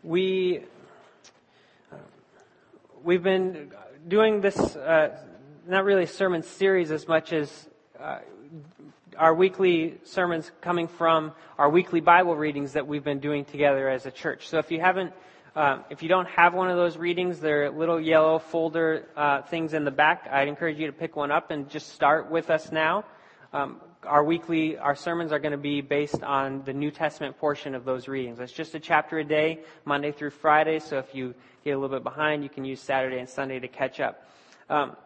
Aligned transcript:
We, 0.02 0.60
uh, 1.90 1.96
we've 3.02 3.22
been 3.22 3.72
doing 4.06 4.40
this, 4.40 4.56
uh, 4.58 5.16
not 5.66 5.84
really 5.84 6.06
sermon 6.06 6.42
series 6.42 6.90
as 6.90 7.08
much 7.08 7.32
as 7.32 7.68
uh, 7.98 8.18
our 9.16 9.34
weekly 9.34 9.98
sermons 10.04 10.50
coming 10.60 10.88
from 10.88 11.32
our 11.58 11.70
weekly 11.70 12.00
Bible 12.00 12.36
readings 12.36 12.72
that 12.72 12.86
we've 12.86 13.04
been 13.04 13.20
doing 13.20 13.44
together 13.44 13.88
as 13.88 14.06
a 14.06 14.10
church. 14.10 14.48
So 14.48 14.58
if 14.58 14.70
you 14.70 14.80
haven't, 14.80 15.12
uh, 15.56 15.78
if 15.88 16.02
you 16.02 16.08
don't 16.08 16.28
have 16.28 16.52
one 16.52 16.68
of 16.68 16.76
those 16.76 16.96
readings, 16.96 17.40
there 17.40 17.64
are 17.64 17.70
little 17.70 18.00
yellow 18.00 18.38
folder 18.38 19.06
uh, 19.16 19.42
things 19.42 19.72
in 19.72 19.84
the 19.84 19.90
back. 19.90 20.28
I'd 20.30 20.48
encourage 20.48 20.78
you 20.78 20.86
to 20.86 20.92
pick 20.92 21.16
one 21.16 21.30
up 21.30 21.50
and 21.50 21.70
just 21.70 21.90
start 21.94 22.30
with 22.30 22.50
us 22.50 22.72
now. 22.72 23.04
Um, 23.52 23.80
our 24.06 24.24
weekly, 24.24 24.78
our 24.78 24.94
sermons 24.94 25.32
are 25.32 25.38
going 25.38 25.52
to 25.52 25.58
be 25.58 25.80
based 25.80 26.22
on 26.22 26.62
the 26.64 26.72
New 26.72 26.90
Testament 26.90 27.38
portion 27.38 27.74
of 27.74 27.84
those 27.84 28.08
readings. 28.08 28.40
It's 28.40 28.52
just 28.52 28.74
a 28.74 28.80
chapter 28.80 29.18
a 29.18 29.24
day, 29.24 29.60
Monday 29.84 30.12
through 30.12 30.30
Friday. 30.30 30.78
So 30.78 30.98
if 30.98 31.14
you 31.14 31.34
get 31.64 31.72
a 31.72 31.78
little 31.78 31.96
bit 31.96 32.04
behind, 32.04 32.42
you 32.42 32.48
can 32.48 32.64
use 32.64 32.80
Saturday 32.80 33.18
and 33.18 33.28
Sunday 33.28 33.58
to 33.58 33.68
catch 33.68 34.00
up. 34.00 34.28
Um, 34.68 34.96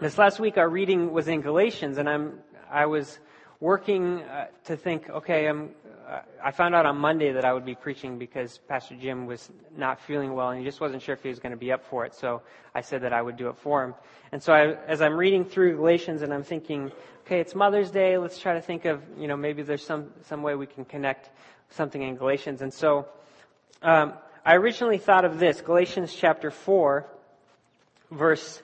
this 0.00 0.18
last 0.18 0.38
week, 0.38 0.58
our 0.58 0.68
reading 0.68 1.12
was 1.12 1.28
in 1.28 1.40
Galatians, 1.40 1.98
and 1.98 2.08
I'm 2.08 2.38
I 2.70 2.86
was 2.86 3.18
working 3.60 4.22
uh, 4.22 4.46
to 4.64 4.76
think. 4.76 5.08
Okay, 5.10 5.48
I'm. 5.48 5.70
I 6.42 6.50
found 6.52 6.74
out 6.74 6.86
on 6.86 6.96
Monday 6.96 7.32
that 7.32 7.44
I 7.44 7.52
would 7.52 7.66
be 7.66 7.74
preaching 7.74 8.18
because 8.18 8.58
Pastor 8.68 8.96
Jim 8.96 9.26
was 9.26 9.50
not 9.76 10.00
feeling 10.00 10.32
well, 10.34 10.50
and 10.50 10.58
he 10.58 10.64
just 10.64 10.80
wasn't 10.80 11.02
sure 11.02 11.14
if 11.14 11.22
he 11.22 11.28
was 11.28 11.38
going 11.38 11.52
to 11.52 11.58
be 11.58 11.70
up 11.70 11.84
for 11.84 12.06
it. 12.06 12.14
So 12.14 12.42
I 12.74 12.80
said 12.80 13.02
that 13.02 13.12
I 13.12 13.20
would 13.20 13.36
do 13.36 13.48
it 13.48 13.56
for 13.58 13.84
him. 13.84 13.94
And 14.32 14.42
so 14.42 14.52
I, 14.52 14.74
as 14.86 15.02
I'm 15.02 15.16
reading 15.16 15.44
through 15.44 15.76
Galatians, 15.76 16.22
and 16.22 16.32
I'm 16.32 16.44
thinking, 16.44 16.90
okay, 17.26 17.40
it's 17.40 17.54
Mother's 17.54 17.90
Day. 17.90 18.16
Let's 18.16 18.38
try 18.38 18.54
to 18.54 18.60
think 18.62 18.84
of, 18.84 19.02
you 19.18 19.28
know, 19.28 19.36
maybe 19.36 19.62
there's 19.62 19.84
some 19.84 20.10
some 20.22 20.42
way 20.42 20.54
we 20.54 20.66
can 20.66 20.84
connect 20.84 21.30
something 21.70 22.00
in 22.02 22.16
Galatians. 22.16 22.62
And 22.62 22.72
so. 22.72 23.06
Um, 23.82 24.14
I 24.48 24.54
originally 24.54 24.96
thought 24.96 25.26
of 25.26 25.38
this, 25.38 25.60
Galatians 25.60 26.14
chapter 26.14 26.50
4, 26.50 27.06
verse, 28.10 28.62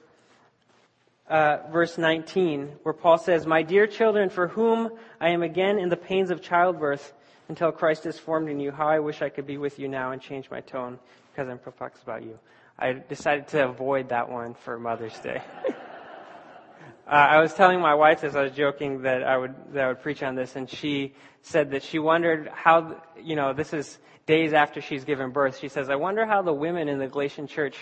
uh, 1.29 1.59
verse 1.71 1.99
19, 1.99 2.77
where 2.85 2.95
Paul 2.95 3.19
says, 3.19 3.47
My 3.47 3.63
dear 3.63 3.87
children, 3.87 4.31
for 4.31 4.49
whom 4.49 4.91
I 5.21 5.29
am 5.31 5.43
again 5.43 5.79
in 5.79 5.91
the 5.91 5.97
pains 5.99 6.31
of 6.31 6.41
childbirth 6.41 7.13
until 7.49 7.73
Christ 7.73 8.07
is 8.07 8.19
formed 8.19 8.49
in 8.49 8.61
you, 8.61 8.71
how 8.71 8.89
I 8.89 8.99
wish 8.99 9.23
I 9.23 9.29
could 9.29 9.47
be 9.47 9.59
with 9.59 9.79
you 9.79 9.89
now 9.89 10.13
and 10.13 10.21
change 10.21 10.51
my 10.51 10.61
tone 10.61 10.99
because 11.31 11.49
I'm 11.49 11.59
perplexed 11.59 12.03
about 12.03 12.23
you. 12.23 12.39
I 12.79 12.93
decided 12.93 13.49
to 13.49 13.69
avoid 13.69 14.09
that 14.09 14.29
one 14.29 14.55
for 14.55 14.79
Mother's 14.79 15.19
Day. 15.21 15.43
uh, 15.69 17.11
I 17.11 17.41
was 17.41 17.55
telling 17.55 17.81
my 17.81 17.95
wife 17.95 18.25
as 18.25 18.35
I 18.35 18.43
was 18.43 18.53
joking 18.53 19.03
that 19.03 19.23
I 19.23 19.37
would 19.37 19.55
that 19.73 19.85
I 19.85 19.89
would 19.89 20.03
preach 20.03 20.23
on 20.23 20.35
this, 20.35 20.57
and 20.57 20.69
she 20.69 21.15
said 21.43 21.71
that 21.71 21.83
she 21.83 21.99
wondered 21.99 22.49
how 22.53 23.01
you 23.23 23.37
know 23.37 23.53
this 23.53 23.73
is 23.73 23.99
days 24.27 24.53
after 24.53 24.81
she's 24.81 25.05
given 25.05 25.31
birth, 25.31 25.59
she 25.59 25.69
says, 25.69 25.91
I 25.91 25.97
wonder 25.97 26.27
how 26.27 26.43
the 26.43 26.53
women 26.53 26.89
in 26.89 26.99
the 26.99 27.07
Galatian 27.07 27.47
church 27.47 27.77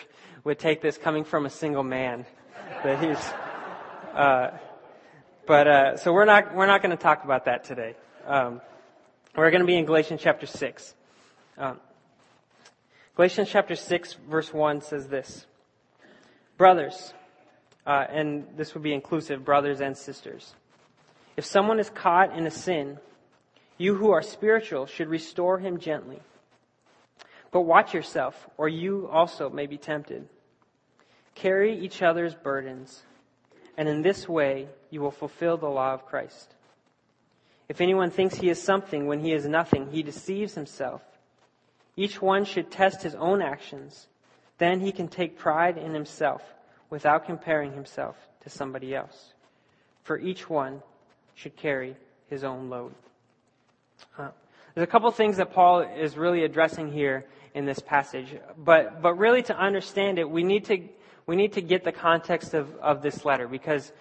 would 0.45 0.59
take 0.59 0.83
this 0.83 0.99
coming 0.99 1.25
from 1.25 1.47
a 1.47 1.51
single 1.51 1.85
man. 1.85 2.27
that 2.85 3.03
he's, 3.03 3.33
uh, 4.15 4.51
but, 5.47 5.67
uh, 5.69 5.97
so 5.97 6.13
we're 6.13 6.25
not, 6.25 6.55
we're 6.55 6.67
not 6.67 6.83
going 6.83 6.97
to 6.97 7.03
talk 7.03 7.25
about 7.25 7.45
that 7.45 7.65
today. 7.65 7.95
Um, 8.27 8.61
we're 9.37 9.51
going 9.51 9.63
to 9.63 9.67
be 9.67 9.77
in 9.77 9.87
Galatians 9.87 10.21
chapter 10.23 10.47
6. 10.47 10.95
Um, 11.57 11.81
Galatians 13.17 13.49
chapter 13.51 13.75
6 13.75 14.17
verse 14.29 14.53
1 14.53 14.83
says 14.83 15.09
this. 15.09 15.47
Brothers, 16.59 17.15
uh, 17.87 18.05
and 18.11 18.47
this 18.57 18.75
would 18.75 18.83
be 18.83 18.93
inclusive, 18.93 19.45
brothers 19.45 19.81
and 19.81 19.97
sisters. 19.97 20.55
If 21.37 21.47
someone 21.47 21.81
is 21.81 21.89
caught 21.89 22.37
in 22.37 22.47
a 22.47 22.51
sin, 22.51 22.99
you 23.79 23.95
who 23.95 24.11
are 24.11 24.23
spiritual 24.23 24.87
should 24.87 25.09
restore 25.09 25.59
him 25.59 25.79
gently. 25.79 26.21
But 27.51 27.63
watch 27.63 27.95
yourself, 27.95 28.49
or 28.59 28.69
you 28.69 29.09
also 29.11 29.51
may 29.51 29.67
be 29.67 29.79
tempted. 29.79 30.29
Carry 31.35 31.79
each 31.79 32.03
other's 32.03 32.35
burdens, 32.35 33.03
and 33.77 33.89
in 33.89 34.03
this 34.03 34.29
way 34.29 34.69
you 34.91 35.01
will 35.01 35.11
fulfill 35.11 35.57
the 35.57 35.69
law 35.69 35.95
of 35.95 36.07
Christ. 36.07 36.55
If 37.73 37.81
anyone 37.81 38.11
thinks 38.11 38.35
he 38.35 38.51
is 38.51 38.63
something 38.63 39.07
when 39.07 39.21
he 39.21 39.33
is 39.33 39.49
nothing, 39.49 39.89
he 39.91 40.03
deceives 40.03 40.55
himself. 40.55 41.01
Each 41.97 42.21
one 42.21 42.45
should 42.45 42.71
test 42.71 43.03
his 43.03 43.15
own 43.15 43.41
actions. 43.41 44.09
Then 44.59 44.81
he 44.81 44.93
can 44.93 45.09
take 45.09 45.39
pride 45.39 45.79
in 45.79 45.95
himself 45.95 46.43
without 46.91 47.25
comparing 47.25 47.73
himself 47.73 48.15
to 48.43 48.51
somebody 48.51 48.95
else. 48.95 49.33
For 50.03 50.19
each 50.19 50.51
one 50.51 50.83
should 51.35 51.57
carry 51.57 51.97
his 52.29 52.45
own 52.45 52.69
load. 52.69 52.93
Uh, 54.19 54.29
there's 54.75 54.85
a 54.85 54.91
couple 54.91 55.11
things 55.11 55.39
that 55.39 55.55
Paul 55.55 55.81
is 55.81 56.19
really 56.19 56.45
addressing 56.45 56.93
here 56.93 57.25
in 57.55 57.65
this 57.65 57.79
passage. 57.79 58.37
But, 58.59 59.01
but 59.01 59.15
really 59.15 59.43
to 59.45 59.57
understand 59.57 60.19
it, 60.19 60.29
we 60.29 60.45
need 60.45 60.67
to, 60.67 60.87
we 61.27 61.37
need 61.37 61.55
to 61.55 61.63
get 61.63 61.85
the 61.85 61.93
context 61.93 62.53
of, 62.53 62.75
of 62.83 63.01
this 63.01 63.25
letter 63.25 63.49
because, 63.49 63.95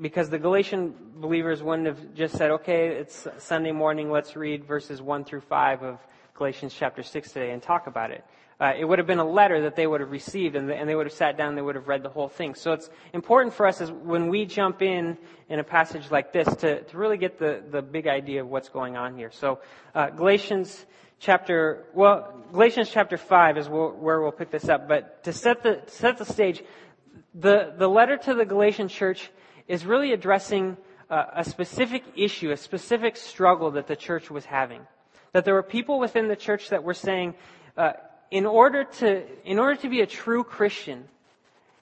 because 0.00 0.30
the 0.30 0.38
Galatian 0.38 0.94
believers 1.16 1.62
wouldn't 1.62 1.86
have 1.86 2.14
just 2.14 2.36
said, 2.36 2.50
okay, 2.50 2.88
it's 2.88 3.26
Sunday 3.38 3.72
morning, 3.72 4.10
let's 4.10 4.34
read 4.34 4.64
verses 4.64 5.02
1 5.02 5.24
through 5.24 5.42
5 5.42 5.82
of 5.82 5.98
Galatians 6.34 6.74
chapter 6.76 7.02
6 7.02 7.32
today 7.32 7.50
and 7.50 7.62
talk 7.62 7.86
about 7.86 8.10
it. 8.10 8.24
Uh, 8.58 8.72
it 8.78 8.84
would 8.84 8.98
have 8.98 9.06
been 9.06 9.18
a 9.18 9.24
letter 9.24 9.62
that 9.62 9.74
they 9.74 9.86
would 9.86 10.00
have 10.00 10.10
received 10.10 10.54
and, 10.54 10.70
and 10.70 10.88
they 10.88 10.94
would 10.94 11.06
have 11.06 11.14
sat 11.14 11.36
down 11.36 11.50
and 11.50 11.58
they 11.58 11.62
would 11.62 11.74
have 11.74 11.88
read 11.88 12.02
the 12.02 12.08
whole 12.10 12.28
thing. 12.28 12.54
So 12.54 12.72
it's 12.72 12.90
important 13.14 13.54
for 13.54 13.66
us 13.66 13.80
as 13.80 13.90
when 13.90 14.28
we 14.28 14.44
jump 14.44 14.82
in 14.82 15.16
in 15.48 15.58
a 15.58 15.64
passage 15.64 16.10
like 16.10 16.32
this 16.32 16.46
to, 16.56 16.82
to 16.82 16.98
really 16.98 17.16
get 17.16 17.38
the, 17.38 17.62
the 17.70 17.80
big 17.80 18.06
idea 18.06 18.42
of 18.42 18.48
what's 18.48 18.68
going 18.68 18.96
on 18.96 19.16
here. 19.16 19.30
So 19.30 19.60
uh, 19.94 20.10
Galatians 20.10 20.84
chapter, 21.20 21.86
well, 21.94 22.42
Galatians 22.52 22.90
chapter 22.90 23.16
5 23.16 23.58
is 23.58 23.68
where 23.68 24.20
we'll 24.20 24.32
pick 24.32 24.50
this 24.50 24.68
up, 24.68 24.88
but 24.88 25.24
to 25.24 25.32
set 25.32 25.62
the, 25.62 25.82
set 25.86 26.18
the 26.18 26.26
stage, 26.26 26.62
the, 27.34 27.74
the 27.78 27.88
letter 27.88 28.18
to 28.18 28.34
the 28.34 28.44
Galatian 28.44 28.88
church 28.88 29.30
is 29.70 29.86
really 29.86 30.12
addressing 30.12 30.76
uh, 31.08 31.26
a 31.36 31.44
specific 31.44 32.02
issue, 32.16 32.50
a 32.50 32.56
specific 32.56 33.16
struggle 33.16 33.70
that 33.70 33.86
the 33.86 33.94
church 33.94 34.28
was 34.28 34.44
having. 34.44 34.80
That 35.32 35.44
there 35.44 35.54
were 35.54 35.62
people 35.62 36.00
within 36.00 36.26
the 36.26 36.34
church 36.34 36.70
that 36.70 36.82
were 36.82 36.92
saying, 36.92 37.34
uh, 37.76 37.92
in 38.32 38.46
order 38.46 38.82
to, 38.98 39.22
in 39.44 39.60
order 39.60 39.80
to 39.80 39.88
be 39.88 40.00
a 40.00 40.08
true 40.08 40.42
Christian, 40.42 41.04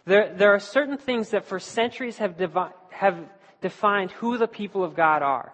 there, 0.05 0.35
there 0.35 0.53
are 0.53 0.61
certain 0.61 0.99
things 0.99 1.31
that 1.31 1.47
for 1.47 1.59
centuries 1.59 2.19
have, 2.19 2.37
devi- 2.37 2.75
have 2.91 3.17
defined 3.63 4.11
who 4.11 4.37
the 4.37 4.49
people 4.49 4.85
of 4.85 4.95
God 4.95 5.23
are. 5.23 5.51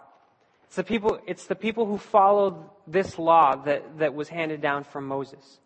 It's 0.64 0.74
the 0.74 0.82
people, 0.82 1.20
it's 1.28 1.46
the 1.46 1.54
people 1.54 1.86
who 1.86 1.98
followed 1.98 2.56
this 2.84 3.16
law 3.16 3.54
that, 3.64 3.98
that 3.98 4.12
was 4.12 4.28
handed 4.28 4.60
down 4.60 4.82
from 4.82 5.06
Moses. 5.06 5.60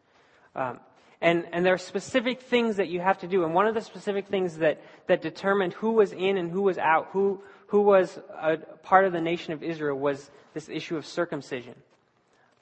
Um, 0.55 0.81
and, 1.21 1.47
and 1.53 1.67
there 1.67 1.75
are 1.75 1.79
specific 1.79 2.43
things 2.43 2.77
that 2.77 2.89
you 2.89 3.01
have 3.01 3.19
to 3.19 3.27
do. 3.27 3.45
And 3.45 3.55
one 3.55 3.67
of 3.67 3.75
the 3.75 3.81
specific 3.81 4.29
things 4.29 4.59
that, 4.59 4.81
that 5.09 5.21
determined 5.21 5.73
who 5.73 5.93
was 5.93 6.13
in 6.13 6.37
and 6.37 6.51
who 6.51 6.63
was 6.63 6.79
out, 6.79 7.09
who, 7.13 7.43
who 7.69 7.83
was 7.83 8.19
a 8.41 8.59
part 8.83 9.05
of 9.05 9.13
the 9.13 9.21
nation 9.21 9.53
of 9.53 9.63
Israel, 9.63 9.99
was 9.99 10.31
this 10.55 10.69
issue 10.69 10.97
of 10.97 11.05
circumcision. 11.05 11.75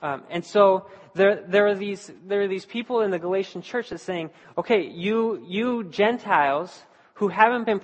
Um, 0.02 0.22
and 0.30 0.44
so 0.44 0.86
there, 1.14 1.42
there, 1.46 1.66
are 1.66 1.74
these, 1.74 2.10
there 2.26 2.42
are 2.42 2.48
these 2.48 2.64
people 2.64 3.00
in 3.00 3.10
the 3.10 3.18
Galatian 3.18 3.62
church 3.62 3.90
that 3.90 4.00
saying, 4.00 4.30
okay, 4.56 4.86
you, 4.86 5.44
you 5.46 5.84
Gentiles 5.84 6.82
who 7.14 7.28
haven't 7.28 7.64
been 7.64 7.80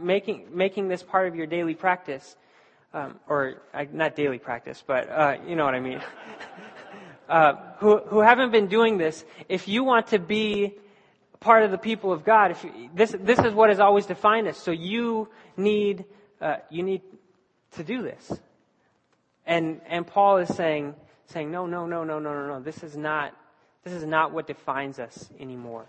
making, 0.00 0.48
making 0.52 0.88
this 0.88 1.02
part 1.02 1.28
of 1.28 1.36
your 1.36 1.46
daily 1.46 1.74
practice, 1.74 2.36
um, 2.92 3.18
or 3.28 3.62
uh, 3.72 3.84
not 3.92 4.16
daily 4.16 4.38
practice, 4.38 4.82
but 4.86 5.08
uh, 5.08 5.36
you 5.46 5.54
know 5.54 5.64
what 5.64 5.74
I 5.74 5.80
mean, 5.80 6.00
uh, 7.28 7.54
who, 7.78 7.98
who 7.98 8.20
haven't 8.20 8.50
been 8.50 8.66
doing 8.66 8.98
this, 8.98 9.24
if 9.48 9.68
you 9.68 9.84
want 9.84 10.08
to 10.08 10.18
be 10.18 10.74
part 11.40 11.64
of 11.64 11.70
the 11.70 11.78
people 11.78 12.12
of 12.12 12.24
God, 12.24 12.50
if 12.50 12.64
you, 12.64 12.90
this, 12.94 13.14
this 13.18 13.38
is 13.38 13.52
what 13.52 13.68
has 13.68 13.80
always 13.80 14.06
defined 14.06 14.48
us. 14.48 14.58
So 14.58 14.70
you 14.70 15.28
need, 15.56 16.04
uh, 16.40 16.56
you 16.70 16.82
need 16.82 17.02
to 17.72 17.84
do 17.84 18.02
this. 18.02 18.32
And, 19.46 19.80
and 19.86 20.06
Paul 20.06 20.38
is 20.38 20.54
saying, 20.54 20.94
saying, 21.26 21.50
no, 21.50 21.66
no, 21.66 21.86
no, 21.86 22.04
no, 22.04 22.18
no, 22.18 22.32
no, 22.32 22.46
no. 22.46 22.60
This 22.60 22.82
is 22.82 22.96
not, 22.96 23.34
this 23.84 23.92
is 23.92 24.04
not 24.04 24.32
what 24.32 24.46
defines 24.46 24.98
us 24.98 25.30
anymore. 25.40 25.86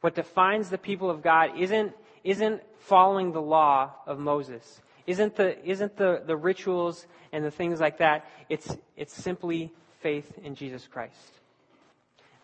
What 0.00 0.14
defines 0.14 0.70
the 0.70 0.78
people 0.78 1.10
of 1.10 1.22
God 1.22 1.58
isn't, 1.58 1.92
isn't 2.22 2.62
following 2.78 3.32
the 3.32 3.42
law 3.42 3.92
of 4.06 4.18
Moses 4.18 4.80
isn't 5.06 5.36
the, 5.36 5.64
isn't 5.64 5.96
the, 5.96 6.22
the 6.26 6.36
rituals 6.36 7.06
and 7.32 7.44
the 7.44 7.50
things 7.50 7.80
like 7.80 7.98
that. 7.98 8.26
It's, 8.48 8.76
it's 8.96 9.14
simply 9.14 9.72
faith 10.06 10.38
in 10.44 10.54
Jesus 10.54 10.86
Christ. 10.86 11.32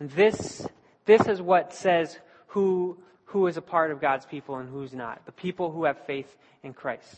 And 0.01 0.11
this, 0.11 0.67
this 1.05 1.25
is 1.27 1.41
what 1.41 1.73
says 1.73 2.19
who, 2.47 2.97
who 3.23 3.47
is 3.47 3.55
a 3.55 3.61
part 3.61 3.89
of 3.91 4.01
God's 4.01 4.25
people 4.25 4.57
and 4.57 4.67
who's 4.69 4.93
not. 4.93 5.25
The 5.25 5.31
people 5.31 5.71
who 5.71 5.85
have 5.85 5.97
faith 6.05 6.35
in 6.61 6.73
Christ. 6.73 7.15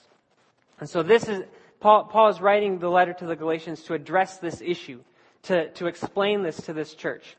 And 0.79 0.87
so 0.87 1.01
this 1.01 1.27
is, 1.27 1.45
Paul, 1.79 2.03
Paul 2.03 2.27
is 2.29 2.39
writing 2.39 2.77
the 2.77 2.89
letter 2.89 3.13
to 3.13 3.25
the 3.25 3.35
Galatians 3.35 3.81
to 3.85 3.95
address 3.95 4.37
this 4.37 4.61
issue, 4.61 4.99
to, 5.43 5.71
to 5.71 5.87
explain 5.87 6.43
this 6.43 6.57
to 6.67 6.73
this 6.73 6.93
church. 6.93 7.37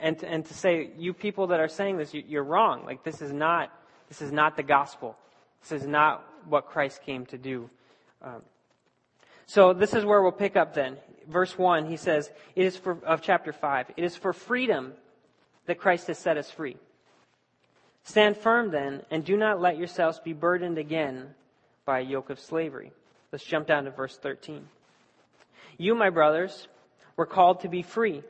And, 0.00 0.22
and 0.22 0.46
to 0.46 0.54
say, 0.54 0.90
you 0.96 1.14
people 1.14 1.48
that 1.48 1.58
are 1.58 1.66
saying 1.66 1.96
this, 1.96 2.14
you're 2.14 2.44
wrong. 2.44 2.84
Like, 2.84 3.02
this 3.02 3.22
is 3.22 3.32
not, 3.32 3.72
this 4.08 4.22
is 4.22 4.30
not 4.30 4.56
the 4.56 4.62
gospel. 4.62 5.16
This 5.62 5.82
is 5.82 5.88
not 5.88 6.24
what 6.48 6.66
Christ 6.66 7.02
came 7.02 7.26
to 7.26 7.38
do. 7.38 7.68
Um, 8.22 8.42
so 9.46 9.72
this 9.72 9.94
is 9.94 10.04
where 10.04 10.22
we'll 10.22 10.30
pick 10.30 10.54
up 10.54 10.74
then. 10.74 10.96
Verse 11.28 11.58
1, 11.58 11.86
he 11.86 11.96
says, 11.96 12.30
it 12.54 12.64
is 12.64 12.76
for, 12.76 12.98
of 13.04 13.22
chapter 13.22 13.52
5, 13.52 13.92
it 13.96 14.04
is 14.04 14.16
for 14.16 14.32
freedom 14.32 14.92
that 15.66 15.78
Christ 15.78 16.06
has 16.06 16.18
set 16.18 16.36
us 16.36 16.50
free. 16.50 16.76
Stand 18.04 18.36
firm 18.36 18.70
then, 18.70 19.02
and 19.10 19.24
do 19.24 19.36
not 19.36 19.60
let 19.60 19.78
yourselves 19.78 20.20
be 20.20 20.32
burdened 20.32 20.78
again 20.78 21.34
by 21.84 22.00
a 22.00 22.04
yoke 22.04 22.30
of 22.30 22.38
slavery. 22.38 22.92
Let's 23.32 23.44
jump 23.44 23.66
down 23.66 23.84
to 23.84 23.90
verse 23.90 24.16
13. 24.16 24.68
You, 25.78 25.94
my 25.94 26.10
brothers, 26.10 26.68
were 27.16 27.26
called 27.26 27.60
to 27.60 27.68
be 27.68 27.82
free. 27.82 28.22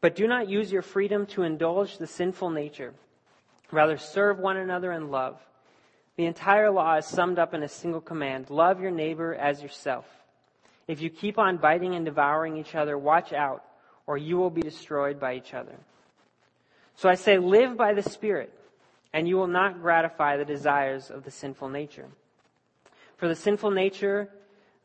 But 0.00 0.14
do 0.14 0.28
not 0.28 0.48
use 0.48 0.70
your 0.70 0.82
freedom 0.82 1.26
to 1.26 1.42
indulge 1.42 1.98
the 1.98 2.06
sinful 2.06 2.50
nature. 2.50 2.94
Rather, 3.72 3.96
serve 3.96 4.38
one 4.38 4.56
another 4.56 4.92
in 4.92 5.10
love. 5.10 5.40
The 6.16 6.26
entire 6.26 6.70
law 6.70 6.96
is 6.96 7.06
summed 7.06 7.38
up 7.38 7.54
in 7.54 7.62
a 7.62 7.68
single 7.68 8.00
command 8.00 8.50
love 8.50 8.80
your 8.80 8.90
neighbor 8.90 9.34
as 9.34 9.62
yourself. 9.62 10.06
If 10.88 11.02
you 11.02 11.10
keep 11.10 11.38
on 11.38 11.58
biting 11.58 11.94
and 11.94 12.04
devouring 12.04 12.56
each 12.56 12.74
other, 12.74 12.96
watch 12.96 13.32
out, 13.32 13.62
or 14.06 14.16
you 14.16 14.38
will 14.38 14.50
be 14.50 14.62
destroyed 14.62 15.20
by 15.20 15.34
each 15.34 15.52
other. 15.52 15.76
So 16.96 17.08
I 17.08 17.14
say, 17.14 17.38
live 17.38 17.76
by 17.76 17.92
the 17.92 18.02
Spirit, 18.02 18.52
and 19.12 19.28
you 19.28 19.36
will 19.36 19.46
not 19.46 19.80
gratify 19.80 20.38
the 20.38 20.44
desires 20.46 21.10
of 21.10 21.24
the 21.24 21.30
sinful 21.30 21.68
nature. 21.68 22.08
For 23.18 23.28
the 23.28 23.36
sinful 23.36 23.70
nature 23.70 24.30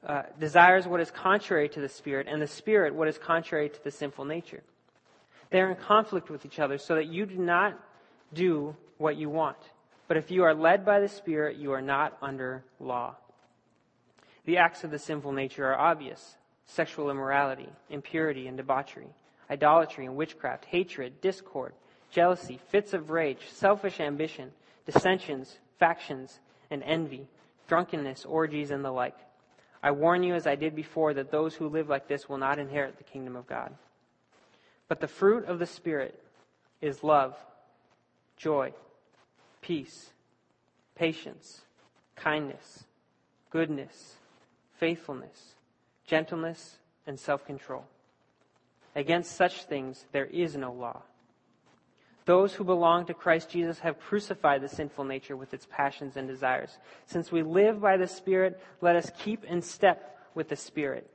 uh, 0.05 0.23
desires 0.39 0.85
what 0.85 0.99
is 0.99 1.09
contrary 1.09 1.69
to 1.69 1.79
the 1.79 1.89
Spirit, 1.89 2.27
and 2.29 2.41
the 2.41 2.47
Spirit 2.47 2.93
what 2.93 3.07
is 3.07 3.17
contrary 3.17 3.69
to 3.69 3.83
the 3.83 3.91
sinful 3.91 4.25
nature. 4.25 4.61
They 5.49 5.61
are 5.61 5.71
in 5.71 5.77
conflict 5.77 6.29
with 6.29 6.45
each 6.45 6.59
other, 6.59 6.77
so 6.77 6.95
that 6.95 7.07
you 7.07 7.25
do 7.25 7.37
not 7.37 7.79
do 8.33 8.75
what 8.97 9.15
you 9.15 9.29
want. 9.29 9.57
But 10.07 10.17
if 10.17 10.31
you 10.31 10.43
are 10.43 10.53
led 10.53 10.85
by 10.85 10.99
the 10.99 11.07
Spirit, 11.07 11.57
you 11.57 11.71
are 11.71 11.81
not 11.81 12.17
under 12.21 12.63
law. 12.79 13.15
The 14.45 14.57
acts 14.57 14.83
of 14.83 14.91
the 14.91 14.99
sinful 14.99 15.31
nature 15.31 15.65
are 15.67 15.79
obvious 15.79 16.37
sexual 16.65 17.09
immorality, 17.09 17.69
impurity 17.89 18.47
and 18.47 18.57
debauchery, 18.57 19.09
idolatry 19.49 20.05
and 20.05 20.15
witchcraft, 20.15 20.65
hatred, 20.65 21.19
discord, 21.21 21.73
jealousy, 22.09 22.59
fits 22.69 22.93
of 22.93 23.09
rage, 23.09 23.49
selfish 23.49 23.99
ambition, 23.99 24.51
dissensions, 24.85 25.59
factions, 25.77 26.39
and 26.71 26.83
envy, 26.83 27.27
drunkenness, 27.67 28.25
orgies, 28.25 28.71
and 28.71 28.83
the 28.83 28.91
like. 28.91 29.17
I 29.81 29.91
warn 29.91 30.23
you, 30.23 30.33
as 30.33 30.47
I 30.47 30.55
did 30.55 30.75
before, 30.75 31.13
that 31.13 31.31
those 31.31 31.55
who 31.55 31.67
live 31.67 31.89
like 31.89 32.07
this 32.07 32.29
will 32.29 32.37
not 32.37 32.59
inherit 32.59 32.97
the 32.97 33.03
kingdom 33.03 33.35
of 33.35 33.47
God. 33.47 33.73
But 34.87 35.01
the 35.01 35.07
fruit 35.07 35.45
of 35.45 35.59
the 35.59 35.65
Spirit 35.65 36.23
is 36.81 37.03
love, 37.03 37.35
joy, 38.37 38.73
peace, 39.61 40.11
patience, 40.95 41.61
kindness, 42.15 42.85
goodness, 43.49 44.15
faithfulness, 44.83 45.55
gentleness, 46.05 46.77
and 47.07 47.17
self 47.17 47.45
control. 47.45 47.85
Against 48.97 49.37
such 49.37 49.63
things 49.63 50.05
there 50.11 50.25
is 50.25 50.57
no 50.57 50.73
law. 50.73 51.03
Those 52.25 52.53
who 52.53 52.65
belong 52.65 53.05
to 53.05 53.13
Christ 53.13 53.49
Jesus 53.49 53.79
have 53.79 53.97
crucified 53.97 54.59
the 54.59 54.67
sinful 54.67 55.05
nature 55.05 55.37
with 55.37 55.53
its 55.53 55.65
passions 55.71 56.17
and 56.17 56.27
desires. 56.27 56.79
Since 57.05 57.31
we 57.31 57.43
live 57.43 57.79
by 57.79 57.95
the 57.95 58.09
Spirit, 58.09 58.61
let 58.81 58.97
us 58.97 59.09
keep 59.17 59.45
in 59.45 59.61
step 59.61 60.17
with 60.35 60.49
the 60.49 60.57
Spirit. 60.57 61.09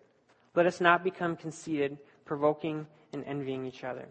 Let 0.55 0.65
us 0.65 0.81
not 0.81 1.05
become 1.05 1.37
conceited, 1.37 1.99
provoking 2.25 2.87
and 3.12 3.23
envying 3.26 3.67
each 3.67 3.85
other. 3.85 4.09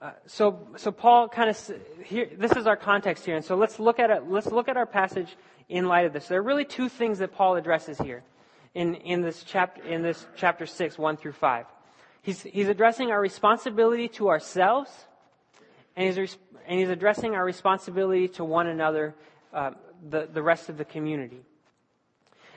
Uh, 0.00 0.10
so, 0.26 0.68
so 0.76 0.92
Paul 0.92 1.28
kind 1.28 1.48
of 1.48 1.70
here. 2.04 2.28
This 2.36 2.52
is 2.52 2.66
our 2.66 2.76
context 2.76 3.24
here, 3.24 3.36
and 3.36 3.44
so 3.44 3.56
let's 3.56 3.78
look 3.78 3.98
at 3.98 4.10
it. 4.10 4.28
Let's 4.28 4.48
look 4.48 4.68
at 4.68 4.76
our 4.76 4.86
passage 4.86 5.36
in 5.68 5.86
light 5.86 6.04
of 6.04 6.12
this. 6.12 6.28
There 6.28 6.38
are 6.38 6.42
really 6.42 6.64
two 6.64 6.88
things 6.88 7.20
that 7.20 7.32
Paul 7.32 7.56
addresses 7.56 7.98
here 7.98 8.22
in 8.74 8.96
in 8.96 9.22
this 9.22 9.44
chapter 9.44 9.82
in 9.82 10.02
this 10.02 10.26
chapter 10.36 10.66
six, 10.66 10.98
one 10.98 11.16
through 11.16 11.32
five. 11.32 11.66
He's 12.22 12.42
he's 12.42 12.68
addressing 12.68 13.12
our 13.12 13.20
responsibility 13.20 14.08
to 14.08 14.28
ourselves, 14.28 14.90
and 15.96 16.06
he's 16.06 16.36
and 16.66 16.80
he's 16.80 16.90
addressing 16.90 17.34
our 17.34 17.44
responsibility 17.44 18.28
to 18.28 18.44
one 18.44 18.66
another, 18.66 19.14
uh, 19.52 19.70
the 20.10 20.28
the 20.30 20.42
rest 20.42 20.68
of 20.68 20.76
the 20.76 20.84
community. 20.84 21.40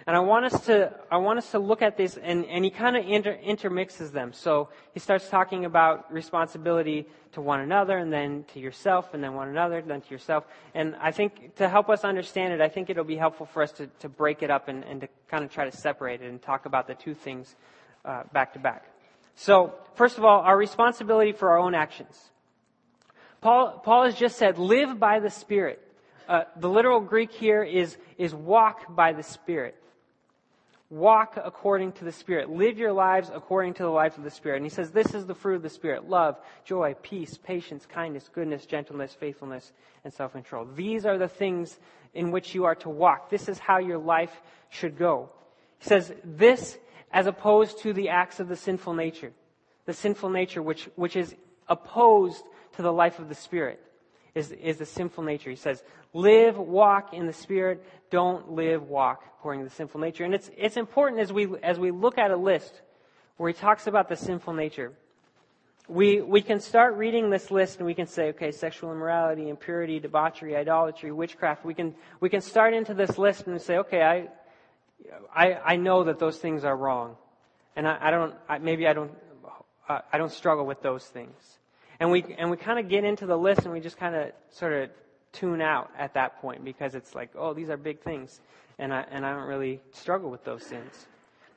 And 0.07 0.15
I 0.15 0.19
want 0.19 0.45
us 0.45 0.65
to, 0.68 0.94
I 1.12 1.18
want 1.18 1.38
us 1.38 1.51
to 1.51 1.59
look 1.59 1.81
at 1.81 1.98
this, 1.98 2.15
and, 2.15 2.45
and 2.45 2.63
he 2.63 2.71
kind 2.71 2.95
of 2.95 3.06
inter, 3.06 3.33
intermixes 3.33 4.09
them. 4.12 4.31
So 4.31 4.69
he 4.94 5.01
starts 5.01 5.27
talking 5.27 5.65
about 5.65 6.12
responsibility 6.13 7.07
to 7.33 7.42
one 7.42 7.59
another, 7.59 7.98
and 7.98 8.12
then 8.12 8.45
to 8.54 8.59
yourself, 8.62 9.13
and 9.13 9.21
then 9.21 9.33
one 9.33 9.50
another, 9.50 9.80
and 9.80 9.89
then 9.89 10.00
to 10.00 10.09
yourself. 10.09 10.45
And 10.74 10.95
I 10.95 11.12
think 11.12 11.56
to 11.56 11.68
help 11.68 11.89
us 11.89 12.06
understand 12.06 12.54
it, 12.54 12.62
I 12.62 12.69
think 12.69 12.89
it'll 12.89 13.04
be 13.04 13.18
helpful 13.18 13.48
for 13.48 13.62
us 13.62 13.74
to, 13.74 13.88
to 14.00 14.07
break 14.07 14.44
it 14.44 14.50
up 14.50 14.69
and, 14.69 14.86
and 14.86 15.01
to 15.01 15.09
kind 15.27 15.44
of 15.44 15.51
try 15.51 15.69
to 15.69 15.75
separate 15.75 16.21
it 16.21 16.30
and 16.30 16.42
talk 16.42 16.65
about 16.65 16.88
the 16.88 16.95
two 16.95 17.13
things 17.13 17.57
uh, 18.06 18.24
back 18.31 18.53
to 18.53 18.60
back. 18.60 18.86
So, 19.36 19.74
first 19.95 20.18
of 20.18 20.24
all, 20.24 20.39
our 20.39 20.57
responsibility 20.57 21.33
for 21.33 21.50
our 21.50 21.60
own 21.60 21.75
actions. 21.75 22.18
Paul, 23.42 23.81
Paul 23.83 24.06
has 24.06 24.15
just 24.15 24.38
said, 24.38 24.57
live 24.57 25.00
by 25.00 25.19
the 25.19 25.30
Spirit. 25.30 25.86
Uh, 26.30 26.44
the 26.56 26.69
literal 26.69 27.01
Greek 27.01 27.33
here 27.33 27.62
is, 27.62 27.98
is 28.18 28.33
walk 28.33 28.95
by 28.95 29.12
the 29.12 29.21
Spirit. 29.21 29.75
Walk 30.89 31.38
according 31.44 31.92
to 31.94 32.06
the 32.06 32.13
Spirit. 32.13 32.50
Live 32.50 32.78
your 32.78 32.94
lives 32.94 33.30
according 33.34 33.74
to 33.75 33.84
the 33.84 33.89
life 33.89 34.18
of 34.18 34.24
the 34.24 34.31
Spirit. 34.31 34.57
And 34.57 34.66
he 34.66 34.69
says 34.69 34.89
this 34.89 35.13
is 35.13 35.25
the 35.25 35.36
fruit 35.36 35.56
of 35.56 35.62
the 35.62 35.69
Spirit 35.69 36.07
love, 36.07 36.39
joy, 36.63 36.95
peace, 37.01 37.38
patience, 37.38 37.86
kindness, 37.86 38.30
goodness, 38.34 38.66
gentleness, 38.66 39.13
faithfulness, 39.13 39.74
and 40.06 40.13
self 40.13 40.31
control. 40.31 40.66
These 40.66 41.06
are 41.06 41.18
the 41.18 41.28
things 41.28 41.78
in 42.13 42.31
which 42.31 42.56
you 42.56 42.63
are 42.63 42.75
to 42.75 42.89
walk. 42.89 43.30
This 43.30 43.50
is 43.50 43.60
how 43.60 43.80
your 43.80 43.98
life 43.98 44.42
should 44.69 44.98
go. 44.98 45.30
He 45.80 45.89
says 45.89 46.13
this 46.24 46.78
as 47.12 47.28
opposed 47.28 47.80
to 47.80 47.92
the 47.92 48.10
acts 48.10 48.39
of 48.39 48.48
the 48.48 48.56
sinful 48.56 48.94
nature. 48.94 49.34
The 49.86 49.94
sinful 49.94 50.30
nature 50.30 50.62
which, 50.62 50.89
which 50.95 51.18
is 51.18 51.36
opposed 51.68 52.44
to 52.78 52.81
the 52.81 52.94
life 52.94 53.19
of 53.19 53.28
the 53.28 53.36
Spirit 53.36 53.81
is, 54.38 54.51
is 54.51 54.78
the 54.78 54.86
sinful 54.86 55.24
nature. 55.24 55.50
He 55.50 55.56
says, 55.56 55.84
live, 56.13 56.57
walk 56.57 57.13
in 57.13 57.25
the 57.25 57.34
Spirit. 57.34 57.84
Don't 58.10 58.51
live, 58.51 58.84
walk 58.84 59.24
according 59.39 59.63
to 59.63 59.70
the 59.70 59.75
sinful 59.75 60.00
nature. 60.00 60.24
And 60.24 60.34
it's, 60.34 60.50
it's 60.56 60.77
important 60.77 61.22
as 61.22 61.34
we, 61.34 61.48
as 61.63 61.79
we 61.79 61.91
look 61.91 62.17
at 62.17 62.32
a 62.32 62.38
list 62.38 62.82
where 63.38 63.50
he 63.50 63.53
talks 63.53 63.88
about 63.88 64.10
the 64.10 64.15
sinful 64.15 64.53
nature. 64.53 64.94
We, 65.89 66.22
we 66.22 66.41
can 66.41 66.60
start 66.60 66.96
reading 66.96 67.29
this 67.29 67.50
list 67.50 67.77
and 67.77 67.86
we 67.86 67.94
can 67.94 68.08
say, 68.08 68.29
okay, 68.29 68.51
sexual 68.51 68.91
immorality, 68.91 69.48
impurity, 69.50 70.00
debauchery, 70.00 70.56
idolatry, 70.56 71.12
witchcraft. 71.12 71.63
We 71.63 71.74
can, 71.74 71.96
we 72.20 72.29
can 72.29 72.41
start 72.41 72.74
into 72.74 72.94
this 72.94 73.17
list 73.17 73.48
and 73.48 73.62
say, 73.62 73.77
okay, 73.77 74.01
I, 74.01 74.27
I, 75.34 75.53
I 75.53 75.75
know 75.77 76.03
that 76.03 76.20
those 76.20 76.38
things 76.38 76.65
are 76.65 76.75
wrong. 76.75 77.15
And 77.75 77.88
I, 77.88 77.98
I 78.01 78.12
don't, 78.12 78.34
I, 78.50 78.58
maybe 78.58 78.88
I 78.88 78.94
don't, 78.94 79.12
I 79.88 80.17
don't 80.17 80.32
struggle 80.32 80.65
with 80.65 80.82
those 80.82 81.06
things. 81.06 81.58
And 82.00 82.12
we, 82.12 82.24
and 82.38 82.51
we 82.51 82.58
kind 82.58 82.80
of 82.80 82.89
get 82.89 83.04
into 83.04 83.25
the 83.25 83.38
list 83.38 83.62
and 83.62 83.74
we 83.74 83.80
just 83.80 83.98
kind 83.98 84.16
of 84.16 84.32
sort 84.51 84.74
of 84.74 84.89
tune 85.34 85.62
out 85.62 85.89
at 85.98 86.13
that 86.13 86.39
point 86.42 86.63
because 86.63 86.96
it's 86.96 87.16
like, 87.16 87.32
oh, 87.38 87.54
these 87.54 87.70
are 87.70 87.77
big 87.77 88.01
things. 88.01 88.39
And 88.80 88.94
I, 88.94 89.06
and 89.10 89.25
I 89.25 89.34
don't 89.34 89.48
really 89.48 89.82
struggle 89.92 90.30
with 90.30 90.44
those 90.44 90.63
sins. 90.63 91.08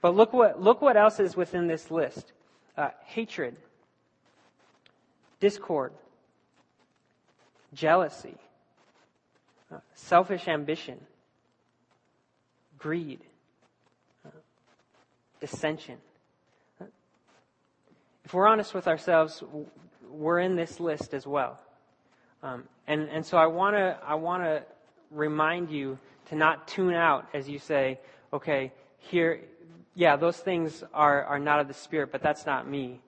But 0.01 0.17
look 0.17 0.33
what, 0.33 0.61
look 0.61 0.81
what 0.81 0.97
else 0.97 1.21
is 1.21 1.37
within 1.37 1.67
this 1.67 1.91
list. 1.91 2.33
Uh, 2.77 2.89
hatred, 3.05 3.57
discord, 5.41 5.93
jealousy, 7.75 8.37
uh, 9.73 9.79
selfish 9.95 10.49
ambition, 10.49 10.99
greed, 12.79 13.21
uh, 14.25 14.31
dissension. 15.41 15.99
Uh, 16.81 16.87
if 18.25 18.33
we're 18.33 18.47
honest 18.47 18.73
with 18.73 18.89
ourselves, 18.89 19.43
we're 20.11 20.41
in 20.41 20.57
this 20.57 20.81
list 20.81 21.15
as 21.15 21.27
well. 21.27 21.59
Um, 22.43 22.65
and, 22.87 23.09
and 23.09 23.25
so 23.25 23.37
I 23.39 23.47
want 23.47 23.77
to 23.77 23.99
I 24.05 24.15
want 24.15 24.43
to 24.45 24.63
remind 25.11 25.71
you 25.71 25.99
to 26.27 26.35
not 26.35 26.69
tune 26.69 26.95
out 26.95 27.29
as 27.35 27.49
you 27.49 27.59
say, 27.59 27.99
okay, 28.33 28.73
here, 28.99 29.41
yeah, 29.95 30.17
those 30.17 30.37
things 30.37 30.85
are, 30.95 31.25
are 31.25 31.39
not 31.39 31.61
of 31.61 31.69
the 31.69 31.75
Spirit, 31.75 32.13
but 32.13 32.23
that's 32.23 32.47
not 32.47 32.69
me. 32.69 33.01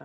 Uh, 0.00 0.04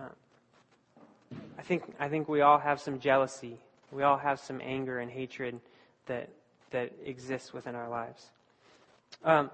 I 1.58 1.62
think 1.62 1.84
I 1.98 2.08
think 2.08 2.28
we 2.28 2.40
all 2.40 2.58
have 2.58 2.80
some 2.80 2.98
jealousy. 2.98 3.58
We 3.90 4.02
all 4.02 4.18
have 4.18 4.38
some 4.38 4.60
anger 4.62 4.98
and 4.98 5.10
hatred 5.10 5.60
that 6.06 6.28
that 6.70 6.92
exists 7.04 7.52
within 7.52 7.74
our 7.74 7.88
lives. 7.88 8.26
Um, 9.24 9.50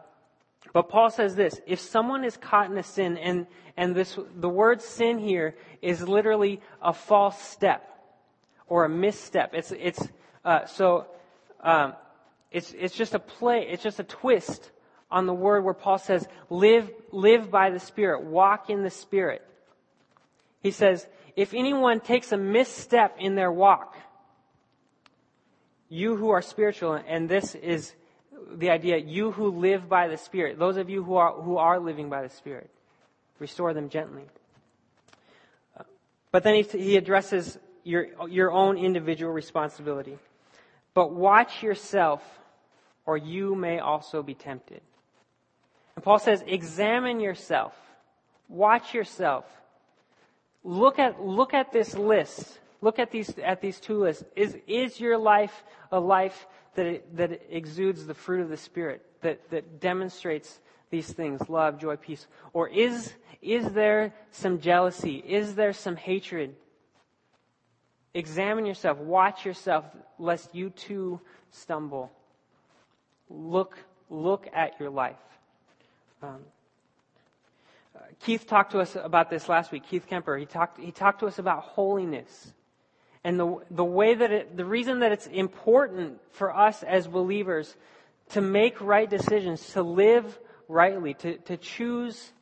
but 0.73 0.88
Paul 0.88 1.11
says 1.11 1.37
this, 1.37 1.61
if 1.66 1.78
someone 1.78 2.25
is 2.25 2.37
caught 2.37 2.71
in 2.71 2.78
a 2.78 2.83
sin, 2.83 3.16
and, 3.18 3.47
and 3.76 3.94
this, 3.94 4.18
the 4.37 4.49
word 4.49 4.83
sin 4.83 5.18
here 5.18 5.56
is 5.83 6.02
literally 6.02 6.61
a 6.83 6.92
false 6.92 7.40
step, 7.40 7.90
or 8.66 8.85
a 8.85 8.88
misstep. 8.88 9.54
It's, 9.54 9.73
it's, 9.73 10.09
uh, 10.44 10.66
so, 10.66 11.06
um, 11.61 11.94
it's, 12.50 12.73
it's 12.73 12.94
just 12.94 13.14
a 13.14 13.18
play, 13.18 13.66
it's 13.68 13.83
just 13.83 14.00
a 14.00 14.04
twist 14.04 14.71
on 15.11 15.26
the 15.26 15.35
word 15.35 15.64
where 15.64 15.75
Paul 15.75 15.99
says, 15.99 16.26
live, 16.50 16.90
live 17.12 17.50
by 17.50 17.71
the 17.71 17.78
Spirit, 17.78 18.25
walk 18.25 18.71
in 18.71 18.83
the 18.83 18.90
Spirit. 18.90 19.47
He 20.61 20.71
says, 20.71 21.06
if 21.37 21.52
anyone 21.52 22.00
takes 22.00 22.33
a 22.33 22.37
misstep 22.37 23.16
in 23.18 23.35
their 23.35 23.52
walk, 23.52 23.97
you 25.88 26.16
who 26.16 26.30
are 26.30 26.42
spiritual, 26.42 26.94
and 26.94 27.28
this 27.28 27.54
is 27.54 27.92
the 28.52 28.70
idea, 28.70 28.96
you 28.98 29.30
who 29.32 29.48
live 29.48 29.88
by 29.88 30.08
the 30.08 30.16
Spirit, 30.16 30.58
those 30.58 30.76
of 30.76 30.88
you 30.88 31.02
who 31.02 31.16
are, 31.16 31.32
who 31.32 31.56
are 31.56 31.78
living 31.78 32.08
by 32.08 32.22
the 32.22 32.28
Spirit, 32.28 32.70
restore 33.38 33.74
them 33.74 33.88
gently. 33.88 34.24
But 36.30 36.42
then 36.42 36.54
he, 36.54 36.62
he 36.62 36.96
addresses 36.96 37.58
your, 37.84 38.08
your 38.28 38.50
own 38.50 38.76
individual 38.76 39.32
responsibility. 39.32 40.18
But 40.94 41.12
watch 41.12 41.62
yourself, 41.62 42.22
or 43.06 43.16
you 43.16 43.54
may 43.54 43.78
also 43.78 44.22
be 44.22 44.34
tempted. 44.34 44.80
And 45.94 46.04
Paul 46.04 46.18
says, 46.18 46.42
examine 46.46 47.20
yourself. 47.20 47.72
Watch 48.48 48.94
yourself. 48.94 49.44
Look 50.64 50.98
at, 50.98 51.20
look 51.22 51.54
at 51.54 51.72
this 51.72 51.94
list. 51.94 52.58
Look 52.84 52.98
at 52.98 53.10
these, 53.10 53.30
at 53.38 53.62
these 53.62 53.80
two 53.80 53.98
lists. 53.98 54.24
Is, 54.36 54.58
is 54.66 55.00
your 55.00 55.16
life 55.16 55.64
a 55.90 55.98
life 55.98 56.46
that, 56.74 57.16
that 57.16 57.40
exudes 57.48 58.04
the 58.04 58.12
fruit 58.12 58.42
of 58.42 58.50
the 58.50 58.58
Spirit, 58.58 59.00
that, 59.22 59.48
that 59.48 59.80
demonstrates 59.80 60.60
these 60.90 61.10
things, 61.10 61.48
love, 61.48 61.80
joy, 61.80 61.96
peace? 61.96 62.26
Or 62.52 62.68
is, 62.68 63.14
is 63.40 63.72
there 63.72 64.12
some 64.32 64.60
jealousy? 64.60 65.16
Is 65.16 65.54
there 65.54 65.72
some 65.72 65.96
hatred? 65.96 66.56
Examine 68.12 68.66
yourself, 68.66 68.98
watch 68.98 69.46
yourself, 69.46 69.86
lest 70.18 70.54
you 70.54 70.68
too 70.68 71.22
stumble. 71.52 72.12
Look, 73.30 73.78
look 74.10 74.46
at 74.52 74.78
your 74.78 74.90
life. 74.90 75.16
Um, 76.22 76.40
Keith 78.20 78.46
talked 78.46 78.72
to 78.72 78.80
us 78.80 78.94
about 78.94 79.30
this 79.30 79.48
last 79.48 79.72
week. 79.72 79.84
Keith 79.88 80.06
Kemper. 80.06 80.36
He 80.36 80.44
talked. 80.44 80.78
He 80.78 80.92
talked 80.92 81.20
to 81.20 81.26
us 81.26 81.38
about 81.38 81.62
holiness, 81.62 82.52
and 83.24 83.40
the 83.40 83.56
the 83.70 83.84
way 83.84 84.14
that 84.14 84.30
it, 84.30 84.56
the 84.56 84.64
reason 84.64 85.00
that 85.00 85.10
it's 85.10 85.26
important 85.26 86.20
for 86.30 86.54
us 86.54 86.82
as 86.82 87.06
believers 87.06 87.74
to 88.30 88.40
make 88.40 88.80
right 88.80 89.08
decisions, 89.08 89.72
to 89.72 89.82
live 89.82 90.38
rightly, 90.68 91.14
to 91.14 91.38
to 91.38 91.56
choose 91.56 92.32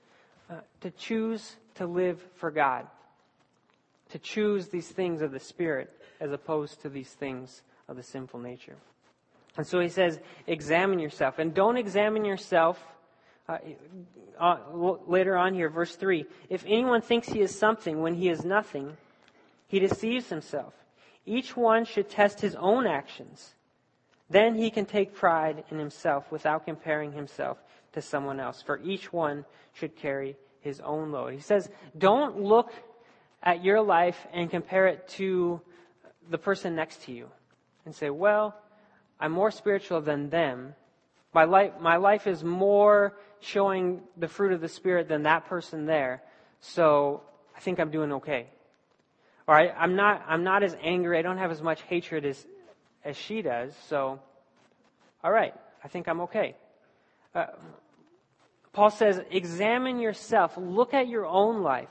uh, 0.51 0.57
to 0.81 0.91
choose 0.91 1.57
to 1.77 1.87
live 1.87 2.21
for 2.35 2.51
God, 2.51 2.87
to 4.11 4.19
choose 4.19 4.69
these 4.69 4.89
things 4.89 5.23
of 5.23 5.31
the 5.33 5.41
Spirit 5.41 5.91
as 6.21 6.33
opposed 6.33 6.83
to 6.83 6.89
these 6.89 7.09
things 7.09 7.63
of 7.89 7.97
the 7.97 8.03
sinful 8.03 8.41
nature. 8.41 8.77
And 9.57 9.67
so 9.67 9.81
he 9.81 9.89
says, 9.89 10.19
examine 10.47 10.99
yourself, 10.99 11.39
and 11.39 11.53
don't 11.53 11.77
examine 11.77 12.25
yourself 12.25 12.83
uh, 13.49 13.59
uh, 14.39 14.57
later 15.07 15.37
on 15.37 15.55
here, 15.55 15.69
verse 15.69 15.95
3 15.97 16.25
If 16.49 16.65
anyone 16.67 17.03
thinks 17.03 17.29
he 17.29 17.41
is 17.41 17.57
something 17.57 18.01
when 18.01 18.15
he 18.15 18.29
is 18.29 18.45
nothing, 18.45 18.97
he 19.73 19.79
deceives 19.79 20.29
himself. 20.29 20.75
Each 21.25 21.57
one 21.57 21.87
should 21.87 22.11
test 22.11 22.43
his 22.43 22.55
own 22.57 22.87
actions. 22.87 23.55
Then 24.29 24.55
he 24.55 24.71
can 24.71 24.85
take 24.85 25.15
pride 25.15 25.65
in 25.71 25.79
himself 25.79 26.31
without 26.31 26.67
comparing 26.67 27.13
himself 27.13 27.57
to 27.95 28.03
someone 28.03 28.39
else. 28.39 28.61
For 28.61 28.79
each 28.83 29.15
one 29.15 29.47
should 29.73 29.97
carry 29.97 30.37
his 30.61 30.81
own 30.81 31.11
load. 31.11 31.33
He 31.33 31.41
says, 31.41 31.71
don't 31.97 32.43
look 32.43 32.71
at 33.43 33.65
your 33.65 33.81
life 33.81 34.27
and 34.35 34.51
compare 34.51 34.89
it 34.89 35.09
to 35.17 35.63
the 36.29 36.37
person 36.37 36.75
next 36.75 37.05
to 37.05 37.13
you 37.13 37.29
and 37.87 37.95
say, 37.95 38.11
well, 38.11 38.55
I'm 39.19 39.33
more 39.33 39.51
spiritual 39.51 40.03
than 40.03 40.29
them. 40.29 40.75
My 41.33 41.45
life, 41.45 41.73
my 41.81 41.97
life 41.97 42.27
is 42.27 42.45
more 42.45 43.17
showing 43.41 44.03
the 44.19 44.29
fruit 44.29 44.53
of 44.53 44.61
the 44.61 44.69
Spirit 44.69 45.09
than 45.09 45.23
that 45.23 45.47
person 45.47 45.87
there. 45.87 46.23
So 46.61 47.23
I 47.57 47.61
think 47.61 47.81
I'm 47.81 47.91
doing 47.91 48.13
okay. 48.13 48.49
Or 49.47 49.55
I, 49.55 49.69
I'm 49.71 49.97
not, 49.97 50.25
I'm 50.29 50.45
not 50.45 50.63
as 50.63 50.77
angry. 50.83 51.19
I 51.19 51.23
don't 51.23 51.39
have 51.39 51.51
as 51.51 51.63
much 51.63 51.83
hatred 51.83 52.25
as, 52.25 52.47
as 53.05 53.17
she 53.17 53.43
does. 53.43 53.75
So, 53.89 54.21
all 55.25 55.33
right. 55.33 55.55
I 55.85 55.89
think 55.89 56.09
I'm 56.09 56.21
okay. 56.23 56.55
Uh, 57.35 57.47
Paul 58.73 58.91
says, 58.91 59.21
examine 59.31 59.99
yourself. 59.99 60.57
Look 60.57 60.95
at 60.95 61.09
your 61.09 61.27
own 61.27 61.63
life. 61.63 61.89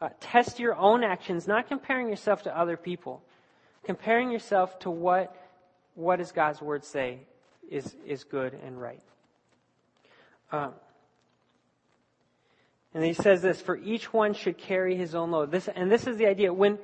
Uh, 0.00 0.08
test 0.20 0.58
your 0.58 0.74
own 0.74 1.04
actions, 1.04 1.46
not 1.46 1.68
comparing 1.68 2.08
yourself 2.08 2.42
to 2.42 2.58
other 2.58 2.76
people. 2.76 3.22
Comparing 3.84 4.30
yourself 4.30 4.78
to 4.80 4.90
what, 4.90 5.34
what 5.94 6.16
does 6.16 6.32
God's 6.32 6.60
word 6.60 6.84
say 6.84 7.20
is, 7.70 7.94
is 8.04 8.24
good 8.24 8.58
and 8.64 8.80
right. 8.80 9.00
Um, 10.50 10.72
and 12.94 13.04
he 13.04 13.12
says 13.12 13.42
this, 13.42 13.60
for 13.60 13.76
each 13.76 14.12
one 14.12 14.34
should 14.34 14.56
carry 14.56 14.96
his 14.96 15.14
own 15.14 15.32
load. 15.32 15.50
This, 15.50 15.68
and 15.68 15.90
this 15.90 16.06
is 16.06 16.16
the 16.16 16.26
idea. 16.26 16.52
When, 16.52 16.78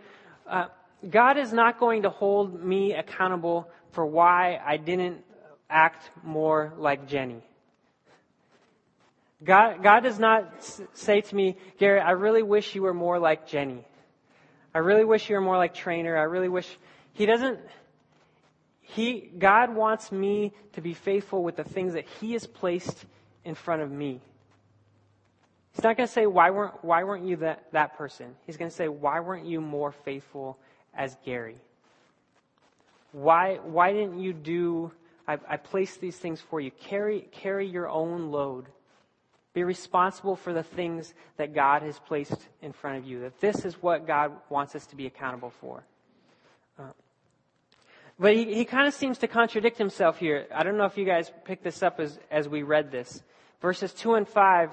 uh, 0.47 0.67
God 1.09 1.39
is 1.39 1.53
not 1.53 1.79
going 1.79 2.03
to 2.03 2.11
hold 2.11 2.63
me 2.63 2.93
accountable 2.95 3.71
for 3.93 4.05
why 4.05 4.61
I 4.65 4.77
didn't 4.77 5.25
act 5.71 6.11
more 6.23 6.75
like 6.77 7.09
Jenny. 7.09 7.43
God, 9.43 9.83
God 9.83 10.01
does 10.01 10.19
not 10.19 10.53
say 10.93 11.23
to 11.23 11.35
me, 11.35 11.57
Gary, 11.79 12.01
I 12.01 12.11
really 12.11 12.43
wish 12.43 12.75
you 12.75 12.83
were 12.83 12.93
more 12.93 13.19
like 13.19 13.47
Jenny. 13.47 13.87
I 14.75 14.79
really 14.79 15.05
wish 15.05 15.31
you 15.31 15.37
were 15.37 15.41
more 15.41 15.57
like 15.57 15.75
Trainer. 15.75 16.17
I 16.17 16.25
really 16.25 16.49
wish. 16.49 16.69
He 17.15 17.25
doesn't. 17.25 17.59
He, 18.83 19.31
God 19.39 19.75
wants 19.75 20.13
me 20.13 20.53
to 20.75 20.81
be 20.81 20.93
faithful 20.93 21.43
with 21.43 21.57
the 21.57 21.65
things 21.65 21.95
that 21.95 22.05
He 22.21 22.33
has 22.33 22.47
placed 22.47 23.07
in 23.45 23.55
front 23.55 23.83
of 23.83 23.91
me. 23.91 24.21
He's 25.75 25.85
not 25.85 25.97
going 25.97 26.07
to 26.07 26.13
say, 26.13 26.27
why 26.27 26.51
weren't, 26.51 26.85
why 26.85 27.05
weren't 27.05 27.25
you 27.25 27.37
that, 27.37 27.67
that 27.73 27.97
person? 27.97 28.35
He's 28.47 28.57
going 28.57 28.71
to 28.71 28.77
say, 28.77 28.89
why 28.89 29.21
weren't 29.21 29.47
you 29.47 29.61
more 29.61 29.93
faithful 29.93 30.59
as 30.95 31.17
Gary? 31.25 31.57
Why, 33.13 33.57
why 33.57 33.93
didn't 33.93 34.21
you 34.21 34.33
do, 34.33 34.93
I, 35.27 35.39
I 35.49 35.57
placed 35.57 36.01
these 36.01 36.17
things 36.17 36.41
for 36.41 36.61
you. 36.61 36.71
Carry, 36.71 37.29
carry 37.33 37.69
your 37.69 37.89
own 37.89 38.31
load. 38.31 38.67
Be 39.53 39.65
responsible 39.65 40.37
for 40.37 40.53
the 40.53 40.63
things 40.63 41.13
that 41.37 41.55
God 41.55 41.83
has 41.83 41.99
placed 41.99 42.37
in 42.63 42.73
front 42.73 42.99
of 42.99 43.05
you. 43.05 43.21
That 43.21 43.41
this 43.41 43.65
is 43.65 43.75
what 43.83 44.07
God 44.07 44.33
wants 44.49 44.77
us 44.77 44.87
to 44.87 44.97
be 44.97 45.07
accountable 45.07 45.51
for. 45.61 45.83
Uh, 46.79 46.85
but 48.19 48.37
he, 48.37 48.55
he 48.55 48.65
kind 48.65 48.87
of 48.87 48.95
seems 48.95 49.19
to 49.19 49.27
contradict 49.27 49.77
himself 49.79 50.19
here. 50.19 50.47
I 50.55 50.63
don't 50.63 50.77
know 50.77 50.85
if 50.85 50.97
you 50.97 51.05
guys 51.05 51.33
picked 51.45 51.65
this 51.65 51.83
up 51.83 51.99
as, 51.99 52.19
as 52.31 52.49
we 52.49 52.63
read 52.63 52.93
this. 52.93 53.23
Verses 53.61 53.93
2 53.93 54.15
and 54.15 54.29
5, 54.29 54.71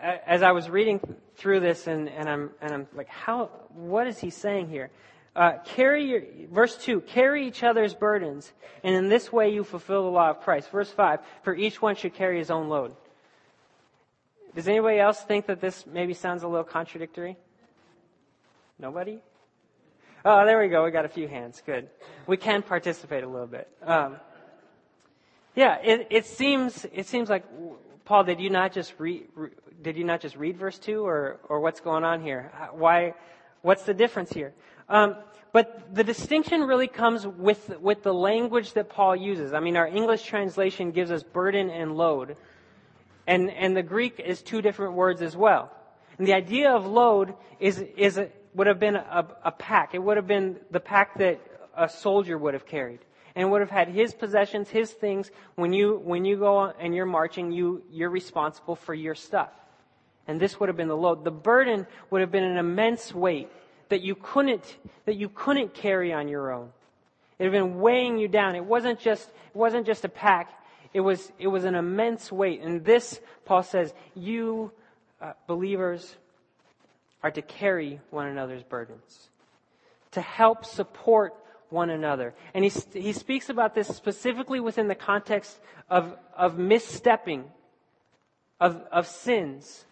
as 0.00 0.42
I 0.42 0.52
was 0.52 0.68
reading 0.68 1.00
through 1.36 1.60
this 1.60 1.86
and, 1.86 2.08
and, 2.08 2.28
I'm, 2.28 2.50
and 2.60 2.72
I'm 2.72 2.86
like, 2.94 3.08
how, 3.08 3.50
what 3.74 4.06
is 4.06 4.18
he 4.18 4.30
saying 4.30 4.68
here? 4.68 4.90
Uh, 5.34 5.52
carry 5.64 6.04
your, 6.04 6.22
verse 6.50 6.76
2, 6.76 7.02
carry 7.02 7.46
each 7.46 7.62
other's 7.62 7.94
burdens, 7.94 8.52
and 8.82 8.94
in 8.96 9.08
this 9.08 9.32
way 9.32 9.50
you 9.50 9.62
fulfill 9.62 10.04
the 10.04 10.10
law 10.10 10.30
of 10.30 10.40
Christ. 10.40 10.70
Verse 10.70 10.90
5, 10.90 11.20
for 11.42 11.54
each 11.54 11.80
one 11.80 11.94
should 11.94 12.14
carry 12.14 12.38
his 12.38 12.50
own 12.50 12.68
load. 12.68 12.92
Does 14.54 14.66
anybody 14.66 14.98
else 14.98 15.20
think 15.20 15.46
that 15.46 15.60
this 15.60 15.86
maybe 15.86 16.14
sounds 16.14 16.42
a 16.42 16.48
little 16.48 16.64
contradictory? 16.64 17.36
Nobody? 18.78 19.20
Oh, 20.24 20.44
there 20.44 20.58
we 20.60 20.68
go. 20.68 20.84
We 20.84 20.90
got 20.90 21.04
a 21.04 21.08
few 21.08 21.28
hands. 21.28 21.62
Good. 21.64 21.88
We 22.26 22.36
can 22.36 22.62
participate 22.62 23.22
a 23.22 23.28
little 23.28 23.46
bit. 23.46 23.68
Um, 23.82 24.16
yeah, 25.54 25.78
it, 25.82 26.08
it 26.10 26.26
seems 26.26 26.86
it 26.92 27.06
seems 27.06 27.30
like 27.30 27.44
Paul. 28.10 28.24
Did 28.24 28.40
you 28.40 28.50
not 28.50 28.72
just 28.72 28.92
read? 28.98 29.28
Re, 29.36 29.50
did 29.82 29.96
you 29.96 30.02
not 30.02 30.20
just 30.20 30.34
read 30.34 30.56
verse 30.56 30.80
two, 30.80 31.06
or 31.06 31.38
or 31.48 31.60
what's 31.60 31.78
going 31.78 32.02
on 32.02 32.20
here? 32.20 32.50
Why? 32.72 33.14
What's 33.62 33.84
the 33.84 33.94
difference 33.94 34.32
here? 34.32 34.52
Um, 34.88 35.14
but 35.52 35.94
the 35.94 36.02
distinction 36.02 36.62
really 36.62 36.88
comes 36.88 37.24
with 37.24 37.78
with 37.78 38.02
the 38.02 38.12
language 38.12 38.72
that 38.72 38.88
Paul 38.88 39.14
uses. 39.14 39.52
I 39.52 39.60
mean, 39.60 39.76
our 39.76 39.86
English 39.86 40.24
translation 40.24 40.90
gives 40.90 41.12
us 41.12 41.22
burden 41.22 41.70
and 41.70 41.96
load. 41.96 42.36
And, 43.28 43.48
and 43.48 43.76
the 43.76 43.84
Greek 43.84 44.18
is 44.18 44.42
two 44.42 44.60
different 44.60 44.94
words 44.94 45.22
as 45.22 45.36
well. 45.36 45.70
And 46.18 46.26
the 46.26 46.32
idea 46.32 46.72
of 46.72 46.86
load 46.86 47.34
is, 47.60 47.78
is 47.96 48.18
a, 48.18 48.28
would 48.54 48.66
have 48.66 48.80
been 48.80 48.96
a, 48.96 49.24
a 49.44 49.52
pack. 49.52 49.94
It 49.94 50.02
would 50.02 50.16
have 50.16 50.26
been 50.26 50.56
the 50.72 50.80
pack 50.80 51.16
that 51.18 51.38
a 51.76 51.88
soldier 51.88 52.36
would 52.36 52.54
have 52.54 52.66
carried. 52.66 52.98
And 53.36 53.50
would 53.50 53.60
have 53.60 53.70
had 53.70 53.88
his 53.88 54.12
possessions, 54.12 54.68
his 54.70 54.90
things. 54.90 55.30
When 55.54 55.72
you, 55.72 56.00
when 56.04 56.24
you 56.24 56.36
go 56.36 56.72
and 56.80 56.94
you're 56.94 57.06
marching, 57.06 57.52
you, 57.52 57.82
you're 57.90 58.10
responsible 58.10 58.76
for 58.76 58.92
your 58.94 59.14
stuff. 59.14 59.50
And 60.26 60.40
this 60.40 60.60
would 60.60 60.68
have 60.68 60.76
been 60.76 60.88
the 60.88 60.96
load. 60.96 61.24
The 61.24 61.30
burden 61.30 61.86
would 62.10 62.20
have 62.20 62.30
been 62.30 62.44
an 62.44 62.56
immense 62.56 63.14
weight 63.14 63.48
that 63.88 64.02
you 64.02 64.14
couldn't, 64.14 64.64
that 65.06 65.16
you 65.16 65.28
couldn't 65.28 65.74
carry 65.74 66.12
on 66.12 66.28
your 66.28 66.52
own. 66.52 66.70
It 67.38 67.44
would 67.44 67.54
have 67.54 67.64
been 67.64 67.80
weighing 67.80 68.18
you 68.18 68.28
down. 68.28 68.54
It 68.54 68.64
wasn't 68.64 69.00
just, 69.00 69.28
it 69.28 69.56
wasn't 69.56 69.86
just 69.86 70.04
a 70.04 70.08
pack. 70.08 70.52
It 70.92 71.00
was, 71.00 71.32
it 71.38 71.46
was 71.46 71.64
an 71.64 71.74
immense 71.74 72.30
weight. 72.30 72.60
And 72.62 72.84
this, 72.84 73.20
Paul 73.44 73.62
says, 73.62 73.94
you 74.14 74.72
uh, 75.20 75.32
believers 75.46 76.16
are 77.22 77.30
to 77.30 77.42
carry 77.42 78.00
one 78.10 78.26
another's 78.26 78.62
burdens. 78.62 79.28
to 80.12 80.20
help 80.20 80.64
support 80.64 81.34
one 81.70 81.90
another. 81.90 82.34
And 82.54 82.64
he, 82.64 82.72
he 82.92 83.12
speaks 83.12 83.48
about 83.48 83.74
this 83.74 83.88
specifically 83.88 84.60
within 84.60 84.88
the 84.88 84.94
context 84.94 85.58
of, 85.88 86.16
of 86.36 86.56
misstepping, 86.56 87.44
of, 88.60 88.82
of 88.92 89.06
sins, 89.06 89.84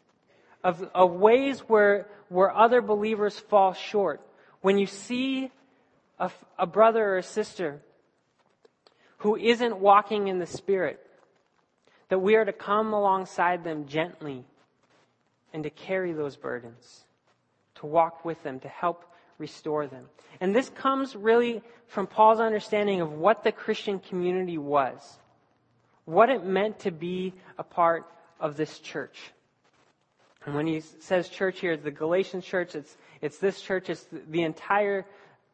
of, 0.63 0.83
of 0.95 1.13
ways 1.13 1.61
where, 1.61 2.09
where 2.29 2.55
other 2.55 2.83
believers 2.83 3.39
fall 3.39 3.73
short. 3.73 4.21
When 4.61 4.79
you 4.79 4.87
see 4.87 5.51
a, 6.19 6.31
a 6.59 6.67
brother 6.67 7.05
or 7.05 7.19
a 7.19 7.23
sister 7.23 7.81
who 9.19 9.37
isn't 9.37 9.79
walking 9.79 10.29
in 10.29 10.39
the 10.39 10.47
Spirit, 10.47 11.05
that 12.09 12.19
we 12.19 12.37
are 12.37 12.45
to 12.45 12.53
come 12.53 12.93
alongside 12.93 13.65
them 13.65 13.87
gently 13.87 14.45
and 15.53 15.63
to 15.63 15.71
carry 15.71 16.13
those 16.13 16.37
burdens, 16.37 17.05
to 17.77 17.87
walk 17.87 18.25
with 18.25 18.43
them, 18.43 18.61
to 18.61 18.69
help 18.69 19.05
restore 19.39 19.87
them. 19.87 20.05
And 20.41 20.55
this 20.55 20.69
comes 20.69 21.17
really 21.17 21.63
from 21.87 22.07
Paul's 22.07 22.41
understanding 22.41 23.01
of 23.01 23.13
what 23.13 23.43
the 23.45 23.53
Christian 23.53 23.99
community 23.99 24.59
was, 24.59 25.19
what 26.05 26.29
it 26.29 26.45
meant 26.45 26.81
to 26.81 26.91
be 26.91 27.33
a 27.57 27.63
part 27.65 28.07
of 28.41 28.57
this 28.57 28.79
church. 28.79 29.33
And 30.47 30.55
when 30.55 30.67
he 30.67 30.81
says 30.81 31.29
church 31.29 31.61
here, 31.61 31.73
it's 31.73 31.85
the 31.85 31.91
Galatian 31.91 32.41
church, 32.41 32.75
it's, 32.75 32.97
it's 33.21 33.39
this 33.39 33.61
church, 33.61 33.91
it's 33.91 34.07
the 34.31 34.43
entire 34.43 35.05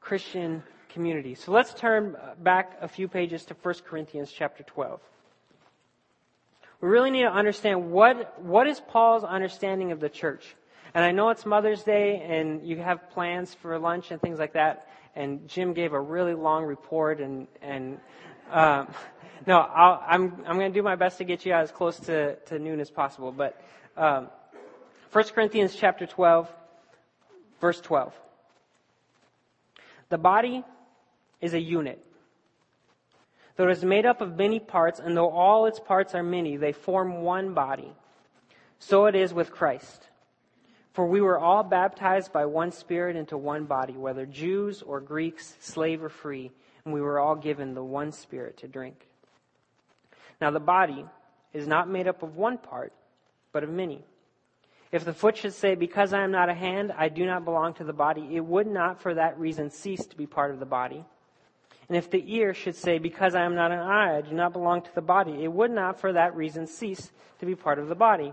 Christian 0.00 0.62
community. 0.90 1.34
So 1.34 1.50
let's 1.50 1.74
turn 1.74 2.14
uh, 2.16 2.34
back 2.38 2.78
a 2.80 2.88
few 2.88 3.08
pages 3.08 3.44
to 3.46 3.54
1 3.54 3.74
Corinthians 3.86 4.30
chapter 4.30 4.62
12. 4.62 5.00
We 6.80 6.88
really 6.88 7.10
need 7.10 7.22
to 7.22 7.32
understand 7.32 7.90
what, 7.90 8.40
what 8.42 8.66
is 8.68 8.78
Paul's 8.78 9.24
understanding 9.24 9.90
of 9.90 10.00
the 10.00 10.08
church. 10.08 10.54
And 10.94 11.04
I 11.04 11.10
know 11.10 11.30
it's 11.30 11.44
Mother's 11.44 11.82
Day 11.82 12.20
and 12.20 12.64
you 12.64 12.76
have 12.76 13.10
plans 13.10 13.52
for 13.52 13.76
lunch 13.80 14.12
and 14.12 14.20
things 14.20 14.38
like 14.38 14.52
that. 14.52 14.88
And 15.16 15.48
Jim 15.48 15.72
gave 15.72 15.92
a 15.92 16.00
really 16.00 16.34
long 16.34 16.64
report 16.64 17.20
and, 17.20 17.48
and, 17.60 17.98
um, 18.52 18.88
no, 19.46 19.58
i 19.58 20.14
am 20.14 20.32
I'm, 20.38 20.44
I'm 20.46 20.58
going 20.58 20.72
to 20.72 20.78
do 20.78 20.84
my 20.84 20.94
best 20.94 21.18
to 21.18 21.24
get 21.24 21.44
you 21.44 21.52
out 21.52 21.64
as 21.64 21.72
close 21.72 21.98
to, 22.00 22.36
to 22.36 22.58
noon 22.60 22.78
as 22.78 22.90
possible. 22.90 23.32
But, 23.32 23.60
um, 23.96 24.28
1 25.10 25.24
Corinthians 25.34 25.74
chapter 25.74 26.06
12, 26.06 26.48
verse 27.60 27.80
12. 27.80 28.12
The 30.10 30.18
body 30.18 30.64
is 31.40 31.54
a 31.54 31.60
unit. 31.60 32.04
Though 33.56 33.68
it 33.68 33.72
is 33.72 33.84
made 33.84 34.06
up 34.06 34.20
of 34.20 34.36
many 34.36 34.58
parts, 34.58 34.98
and 34.98 35.16
though 35.16 35.30
all 35.30 35.66
its 35.66 35.78
parts 35.78 36.14
are 36.14 36.22
many, 36.22 36.56
they 36.56 36.72
form 36.72 37.22
one 37.22 37.54
body. 37.54 37.92
So 38.78 39.06
it 39.06 39.14
is 39.14 39.32
with 39.32 39.52
Christ. 39.52 40.08
For 40.94 41.04
we 41.04 41.20
were 41.20 41.38
all 41.38 41.64
baptized 41.64 42.32
by 42.32 42.46
one 42.46 42.70
Spirit 42.70 43.16
into 43.16 43.36
one 43.36 43.64
body, 43.64 43.94
whether 43.94 44.26
Jews 44.26 44.80
or 44.80 45.00
Greeks, 45.00 45.56
slave 45.58 46.04
or 46.04 46.08
free, 46.08 46.52
and 46.84 46.94
we 46.94 47.00
were 47.00 47.18
all 47.18 47.34
given 47.34 47.74
the 47.74 47.82
one 47.82 48.12
Spirit 48.12 48.58
to 48.58 48.68
drink. 48.68 49.08
Now 50.40 50.52
the 50.52 50.60
body 50.60 51.04
is 51.52 51.66
not 51.66 51.90
made 51.90 52.06
up 52.06 52.22
of 52.22 52.36
one 52.36 52.58
part, 52.58 52.92
but 53.52 53.64
of 53.64 53.70
many. 53.70 54.04
If 54.92 55.04
the 55.04 55.12
foot 55.12 55.36
should 55.36 55.52
say, 55.52 55.74
Because 55.74 56.12
I 56.12 56.22
am 56.22 56.30
not 56.30 56.48
a 56.48 56.54
hand, 56.54 56.92
I 56.96 57.08
do 57.08 57.26
not 57.26 57.44
belong 57.44 57.74
to 57.74 57.84
the 57.84 57.92
body, 57.92 58.28
it 58.36 58.44
would 58.44 58.68
not 58.68 59.00
for 59.00 59.14
that 59.14 59.36
reason 59.36 59.70
cease 59.70 60.06
to 60.06 60.16
be 60.16 60.26
part 60.26 60.52
of 60.52 60.60
the 60.60 60.66
body. 60.66 61.04
And 61.88 61.96
if 61.96 62.08
the 62.08 62.22
ear 62.36 62.54
should 62.54 62.76
say, 62.76 62.98
Because 62.98 63.34
I 63.34 63.42
am 63.42 63.56
not 63.56 63.72
an 63.72 63.80
eye, 63.80 64.16
I 64.16 64.20
do 64.20 64.32
not 64.32 64.52
belong 64.52 64.82
to 64.82 64.94
the 64.94 65.02
body, 65.02 65.42
it 65.42 65.52
would 65.52 65.72
not 65.72 65.98
for 65.98 66.12
that 66.12 66.36
reason 66.36 66.68
cease 66.68 67.10
to 67.40 67.46
be 67.46 67.56
part 67.56 67.80
of 67.80 67.88
the 67.88 67.96
body. 67.96 68.32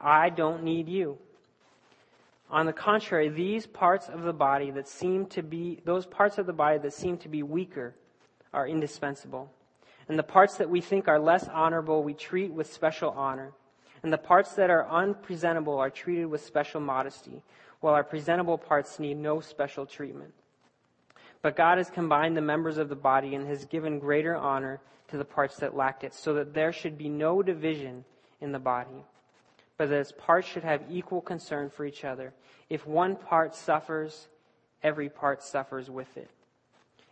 I 0.00 0.30
don't 0.30 0.62
need 0.62 0.88
you. 0.88 1.18
On 2.50 2.66
the 2.66 2.72
contrary, 2.72 3.28
these 3.28 3.66
parts 3.66 4.08
of 4.08 4.22
the 4.22 4.32
body 4.32 4.70
that 4.70 4.86
seem 4.86 5.26
to 5.26 5.42
be, 5.42 5.80
those 5.84 6.06
parts 6.06 6.38
of 6.38 6.46
the 6.46 6.52
body 6.52 6.78
that 6.78 6.92
seem 6.92 7.18
to 7.18 7.28
be 7.28 7.42
weaker 7.42 7.94
are 8.52 8.68
indispensable. 8.68 9.50
And 10.08 10.18
the 10.18 10.22
parts 10.22 10.56
that 10.56 10.70
we 10.70 10.80
think 10.80 11.08
are 11.08 11.18
less 11.18 11.48
honorable, 11.48 12.04
we 12.04 12.14
treat 12.14 12.52
with 12.52 12.72
special 12.72 13.10
honor. 13.10 13.52
And 14.02 14.12
the 14.12 14.18
parts 14.18 14.54
that 14.54 14.70
are 14.70 14.88
unpresentable 14.88 15.78
are 15.78 15.90
treated 15.90 16.26
with 16.26 16.44
special 16.44 16.80
modesty, 16.80 17.42
while 17.80 17.94
our 17.94 18.04
presentable 18.04 18.58
parts 18.58 19.00
need 19.00 19.16
no 19.16 19.40
special 19.40 19.84
treatment. 19.84 20.32
But 21.42 21.56
God 21.56 21.78
has 21.78 21.90
combined 21.90 22.36
the 22.36 22.42
members 22.42 22.78
of 22.78 22.88
the 22.88 22.94
body 22.94 23.34
and 23.34 23.46
has 23.48 23.64
given 23.64 23.98
greater 23.98 24.36
honor 24.36 24.80
to 25.08 25.16
the 25.16 25.24
parts 25.24 25.56
that 25.56 25.76
lacked 25.76 26.04
it, 26.04 26.14
so 26.14 26.34
that 26.34 26.54
there 26.54 26.72
should 26.72 26.96
be 26.96 27.08
no 27.08 27.42
division 27.42 28.04
in 28.40 28.52
the 28.52 28.58
body 28.60 29.04
but 29.78 29.88
that 29.90 29.96
its 29.96 30.12
parts 30.12 30.48
should 30.48 30.64
have 30.64 30.82
equal 30.90 31.20
concern 31.20 31.70
for 31.70 31.84
each 31.84 32.04
other. 32.04 32.32
If 32.68 32.86
one 32.86 33.16
part 33.16 33.54
suffers, 33.54 34.28
every 34.82 35.08
part 35.08 35.42
suffers 35.42 35.90
with 35.90 36.16
it. 36.16 36.30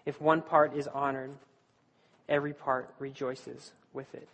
If 0.07 0.20
one 0.20 0.42
part 0.42 0.77
is 0.77 0.87
honored, 0.88 1.31
every 2.29 2.53
part 2.53 2.92
rejoices 2.98 3.72
with 3.92 4.14
it. 4.14 4.29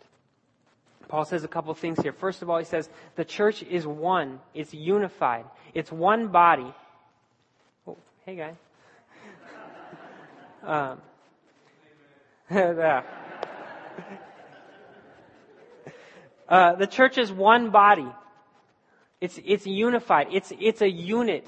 Paul 1.07 1.25
says 1.25 1.43
a 1.43 1.47
couple 1.47 1.73
things 1.73 1.99
here. 1.99 2.13
First 2.13 2.41
of 2.41 2.49
all, 2.49 2.57
he 2.57 2.65
says 2.65 2.89
the 3.15 3.25
church 3.25 3.63
is 3.63 3.85
one. 3.85 4.39
It's 4.53 4.73
unified. 4.73 5.45
It's 5.73 5.91
one 5.91 6.27
body. 6.27 6.73
Oh, 7.87 7.97
hey, 8.25 8.35
guy. 8.35 8.55
um, 10.63 11.01
uh, 16.49 16.75
the 16.75 16.87
church 16.87 17.17
is 17.17 17.31
one 17.31 17.71
body. 17.71 18.07
It's, 19.21 19.39
it's 19.45 19.67
unified. 19.67 20.27
It's, 20.31 20.51
it's 20.59 20.81
a 20.81 20.89
unit. 20.89 21.47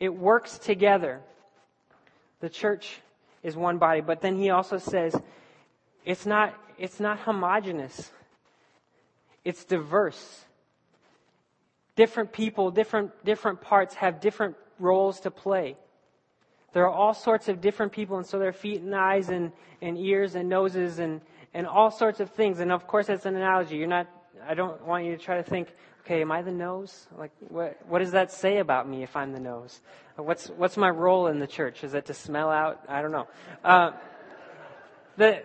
It 0.00 0.12
works 0.12 0.58
together. 0.58 1.20
The 2.40 2.50
church 2.50 3.00
is 3.44 3.56
one 3.56 3.78
body. 3.78 4.00
But 4.00 4.20
then 4.20 4.36
he 4.36 4.50
also 4.50 4.78
says 4.78 5.14
it's 6.04 6.26
not, 6.26 6.54
it's 6.76 6.98
not 6.98 7.20
homogenous. 7.20 8.10
It's 9.44 9.64
diverse. 9.64 10.44
Different 11.94 12.32
people, 12.32 12.70
different, 12.70 13.24
different 13.24 13.60
parts 13.60 13.94
have 13.94 14.20
different 14.20 14.56
roles 14.78 15.20
to 15.20 15.30
play. 15.30 15.76
There 16.72 16.84
are 16.84 16.90
all 16.90 17.14
sorts 17.14 17.48
of 17.48 17.60
different 17.60 17.92
people, 17.92 18.16
and 18.16 18.26
so 18.26 18.38
there 18.38 18.48
are 18.48 18.52
feet 18.52 18.80
and 18.80 18.94
eyes 18.94 19.28
and, 19.28 19.52
and 19.82 19.98
ears 19.98 20.34
and 20.34 20.48
noses 20.48 20.98
and, 20.98 21.20
and 21.52 21.66
all 21.66 21.90
sorts 21.90 22.18
of 22.18 22.30
things. 22.30 22.60
And 22.60 22.72
of 22.72 22.86
course, 22.86 23.08
that's 23.08 23.26
an 23.26 23.36
analogy. 23.36 23.76
You're 23.76 23.88
not, 23.88 24.08
I 24.48 24.54
don't 24.54 24.84
want 24.86 25.04
you 25.04 25.14
to 25.14 25.22
try 25.22 25.36
to 25.36 25.42
think, 25.42 25.68
okay, 26.04 26.20
am 26.20 26.32
I 26.32 26.42
the 26.42 26.52
nose? 26.52 27.06
Like, 27.16 27.30
what, 27.48 27.78
what 27.88 28.00
does 28.00 28.12
that 28.12 28.32
say 28.32 28.58
about 28.58 28.88
me 28.88 29.02
if 29.02 29.16
I'm 29.16 29.32
the 29.32 29.40
nose? 29.40 29.80
What's, 30.16 30.48
what's 30.48 30.76
my 30.76 30.90
role 30.90 31.28
in 31.28 31.38
the 31.38 31.46
church? 31.46 31.84
Is 31.84 31.94
it 31.94 32.06
to 32.06 32.14
smell 32.14 32.50
out? 32.50 32.84
I 32.88 33.02
don't 33.02 33.12
know. 33.12 33.28
Uh, 33.64 33.92
the, 35.16 35.42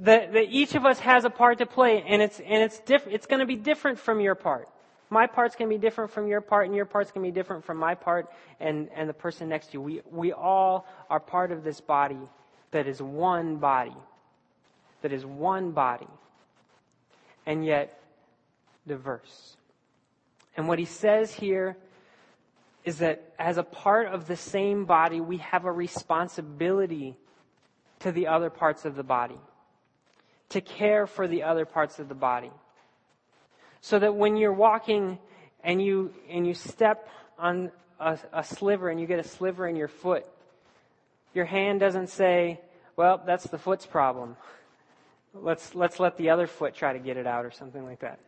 the, 0.00 0.28
the, 0.32 0.46
each 0.48 0.74
of 0.74 0.84
us 0.84 0.98
has 1.00 1.24
a 1.24 1.30
part 1.30 1.58
to 1.58 1.66
play, 1.66 2.02
and 2.06 2.20
it's, 2.20 2.40
and 2.40 2.62
it's 2.62 2.78
diff, 2.80 3.06
it's 3.06 3.26
going 3.26 3.40
to 3.40 3.46
be 3.46 3.56
different 3.56 3.98
from 3.98 4.20
your 4.20 4.34
part. 4.34 4.68
My 5.08 5.26
part's 5.26 5.56
going 5.56 5.70
to 5.70 5.76
be 5.76 5.80
different 5.80 6.10
from 6.10 6.26
your 6.26 6.40
part, 6.40 6.66
and 6.66 6.74
your 6.74 6.86
part's 6.86 7.12
going 7.12 7.24
to 7.24 7.30
be 7.30 7.34
different 7.34 7.64
from 7.64 7.76
my 7.76 7.94
part 7.94 8.30
and, 8.60 8.88
and 8.94 9.08
the 9.08 9.14
person 9.14 9.48
next 9.48 9.66
to 9.68 9.72
you. 9.74 9.80
We, 9.80 10.02
we 10.10 10.32
all 10.32 10.86
are 11.10 11.20
part 11.20 11.52
of 11.52 11.64
this 11.64 11.80
body 11.80 12.18
that 12.70 12.86
is 12.86 13.02
one 13.02 13.56
body. 13.56 13.96
That 15.02 15.12
is 15.12 15.26
one 15.26 15.72
body. 15.72 16.08
And 17.44 17.64
yet 17.64 18.00
diverse. 18.86 19.56
And 20.56 20.68
what 20.68 20.78
he 20.78 20.84
says 20.84 21.32
here 21.32 21.76
is 22.84 22.98
that 22.98 23.32
as 23.38 23.58
a 23.58 23.62
part 23.62 24.08
of 24.08 24.26
the 24.26 24.36
same 24.36 24.84
body, 24.84 25.20
we 25.20 25.38
have 25.38 25.64
a 25.64 25.72
responsibility 25.72 27.16
to 28.00 28.12
the 28.12 28.26
other 28.26 28.50
parts 28.50 28.84
of 28.84 28.96
the 28.96 29.04
body, 29.04 29.38
to 30.48 30.60
care 30.60 31.06
for 31.06 31.28
the 31.28 31.44
other 31.44 31.64
parts 31.64 31.98
of 31.98 32.08
the 32.08 32.14
body. 32.14 32.50
So 33.80 33.98
that 33.98 34.14
when 34.14 34.36
you're 34.36 34.52
walking 34.52 35.18
and 35.62 35.80
you, 35.80 36.12
and 36.28 36.46
you 36.46 36.54
step 36.54 37.08
on 37.38 37.70
a, 38.00 38.18
a 38.32 38.44
sliver 38.44 38.88
and 38.88 39.00
you 39.00 39.06
get 39.06 39.20
a 39.20 39.24
sliver 39.24 39.66
in 39.66 39.76
your 39.76 39.88
foot, 39.88 40.26
your 41.34 41.44
hand 41.44 41.80
doesn't 41.80 42.08
say, 42.08 42.60
well, 42.96 43.22
that's 43.24 43.44
the 43.44 43.58
foot's 43.58 43.86
problem. 43.86 44.36
Let's, 45.34 45.74
let's 45.74 45.98
let 45.98 46.16
the 46.16 46.30
other 46.30 46.46
foot 46.46 46.74
try 46.74 46.92
to 46.92 46.98
get 46.98 47.16
it 47.16 47.26
out 47.26 47.46
or 47.46 47.50
something 47.52 47.84
like 47.84 48.00
that. 48.00 48.18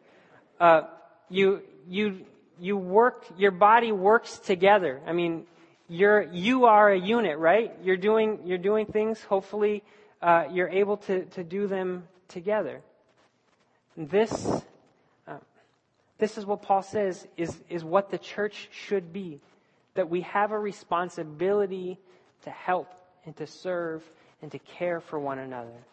Uh, 0.59 0.83
you, 1.29 1.63
you, 1.89 2.25
you 2.59 2.77
work, 2.77 3.25
your 3.37 3.51
body 3.51 3.93
works 3.93 4.39
together. 4.39 5.01
I 5.07 5.13
mean, 5.13 5.45
you're, 5.89 6.23
you 6.33 6.65
are 6.65 6.91
a 6.91 6.99
unit, 6.99 7.39
right? 7.39 7.73
You're 7.83 7.97
doing, 7.97 8.41
you're 8.45 8.59
doing 8.59 8.87
things, 8.87 9.23
hopefully, 9.23 9.83
uh, 10.23 10.45
you're 10.51 10.69
able 10.69 10.97
to, 10.99 11.25
to 11.27 11.45
do 11.45 11.67
them 11.67 12.05
together. 12.29 12.81
This, 13.97 14.63
uh, 15.29 15.37
this 16.19 16.39
is 16.39 16.47
what 16.47 16.63
Paul 16.63 16.83
says 16.83 17.27
is, 17.37 17.57
is 17.69 17.85
what 17.85 18.11
the 18.11 18.19
church 18.19 18.69
should 18.73 19.13
be. 19.13 19.41
That 19.95 20.09
we 20.09 20.23
have 20.23 20.51
a 20.51 20.59
responsibility 20.59 21.99
to 22.43 22.51
help 22.51 22.93
and 23.25 23.37
to 23.37 23.47
serve 23.47 24.03
and 24.43 24.51
to 24.53 24.59
care 24.59 25.01
for 25.01 25.19
one 25.19 25.39
another. 25.39 25.85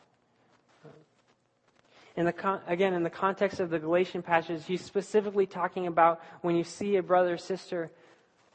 In 2.18 2.26
the 2.26 2.34
con- 2.34 2.62
again, 2.68 2.94
in 2.94 3.04
the 3.04 3.10
context 3.10 3.60
of 3.60 3.70
the 3.70 3.80
Galatian 3.80 4.22
passage, 4.22 4.66
he's 4.66 4.84
specifically 4.84 5.46
talking 5.46 5.88
about 5.88 6.22
when 6.42 6.56
you 6.56 6.64
see 6.64 6.98
a 6.98 7.04
brother 7.04 7.36
or 7.36 7.38
sister 7.38 7.90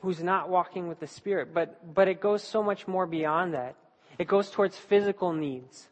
who's 0.00 0.22
not 0.22 0.48
walking 0.48 0.88
with 0.88 1.00
the 1.00 1.06
Spirit. 1.06 1.54
But, 1.54 1.94
but 1.94 2.08
it 2.08 2.20
goes 2.20 2.42
so 2.42 2.62
much 2.62 2.86
more 2.86 3.06
beyond 3.06 3.54
that. 3.54 3.76
It 4.18 4.28
goes 4.28 4.50
towards 4.50 4.76
physical 4.76 5.32
needs. 5.32 5.88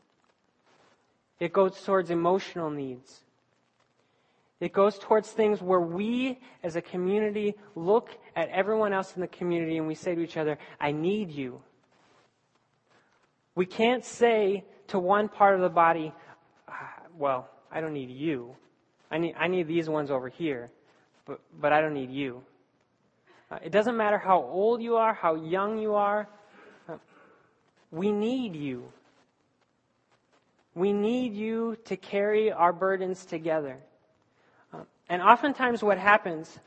It 1.40 1.53
goes 1.53 1.81
towards 1.83 2.11
emotional 2.11 2.70
needs. 2.70 3.20
It 4.61 4.72
goes 4.72 4.98
towards 4.98 5.31
things 5.31 5.61
where 5.61 5.81
we 5.81 6.38
as 6.62 6.77
a 6.77 6.83
community 6.83 7.55
look 7.74 8.11
at 8.37 8.48
everyone 8.50 8.92
else 8.92 9.14
in 9.14 9.20
the 9.20 9.29
community 9.29 9.79
and 9.79 9.87
we 9.87 9.94
say 9.94 10.14
to 10.14 10.20
each 10.20 10.37
other, 10.37 10.59
I 10.81 10.92
need 10.92 11.31
you. 11.31 11.61
We 13.55 13.66
can't 13.66 14.05
say 14.05 14.64
to 14.88 14.98
one 14.98 15.29
part 15.29 15.55
of 15.55 15.61
the 15.61 15.68
body, 15.68 16.12
ah, 16.68 16.94
well, 17.16 17.50
I 17.75 17.81
don't 17.81 17.93
need 17.93 18.11
you. 18.11 18.55
I 19.11 19.19
need, 19.19 19.35
I 19.37 19.49
need 19.49 19.67
these 19.67 19.89
ones 19.89 20.11
over 20.11 20.29
here, 20.29 20.71
but, 21.27 21.41
but 21.61 21.73
I 21.73 21.81
don't 21.81 21.93
need 21.93 22.11
you. 22.11 22.43
Uh, 23.51 23.59
it 23.63 23.73
doesn't 23.73 23.97
matter 23.97 24.17
how 24.17 24.39
old 24.39 24.81
you 24.81 24.97
are, 24.97 25.13
how 25.13 25.35
young 25.35 25.79
you 25.79 25.95
are. 25.95 26.29
Uh, 26.89 26.97
we 27.91 28.13
need 28.13 28.55
you. 28.55 28.85
We 30.75 30.93
need 30.93 31.35
you 31.35 31.77
to 31.85 31.97
carry 31.97 32.53
our 32.53 32.73
burdens 32.73 33.25
together. 33.25 33.79
Uh, 34.73 34.83
and 35.09 35.21
oftentimes, 35.21 35.83
what 35.83 35.99
happens 35.99 36.59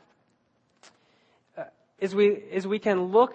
uh, 1.56 1.64
is 1.98 2.14
we 2.14 2.28
is 2.28 2.66
we 2.66 2.78
can 2.78 3.04
look 3.06 3.34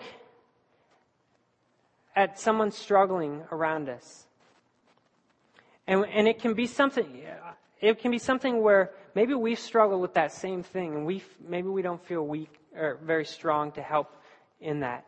at 2.16 2.40
someone 2.40 2.72
struggling 2.72 3.44
around 3.52 3.90
us, 3.90 4.26
and 5.86 6.06
and 6.06 6.28
it 6.28 6.40
can 6.40 6.54
be 6.54 6.66
something. 6.66 7.24
It 7.84 8.00
can 8.00 8.12
be 8.12 8.18
something 8.18 8.62
where 8.62 8.92
maybe 9.14 9.34
we 9.34 9.56
struggle 9.56 10.00
with 10.00 10.14
that 10.14 10.32
same 10.32 10.64
thing, 10.64 10.96
and 10.96 11.06
we 11.06 11.22
maybe 11.46 11.68
we 11.68 11.82
don't 11.82 12.02
feel 12.02 12.26
weak 12.26 12.58
or 12.74 12.98
very 13.04 13.26
strong 13.26 13.74
to 13.74 13.82
help 13.82 14.16
in 14.62 14.80
that. 14.80 15.06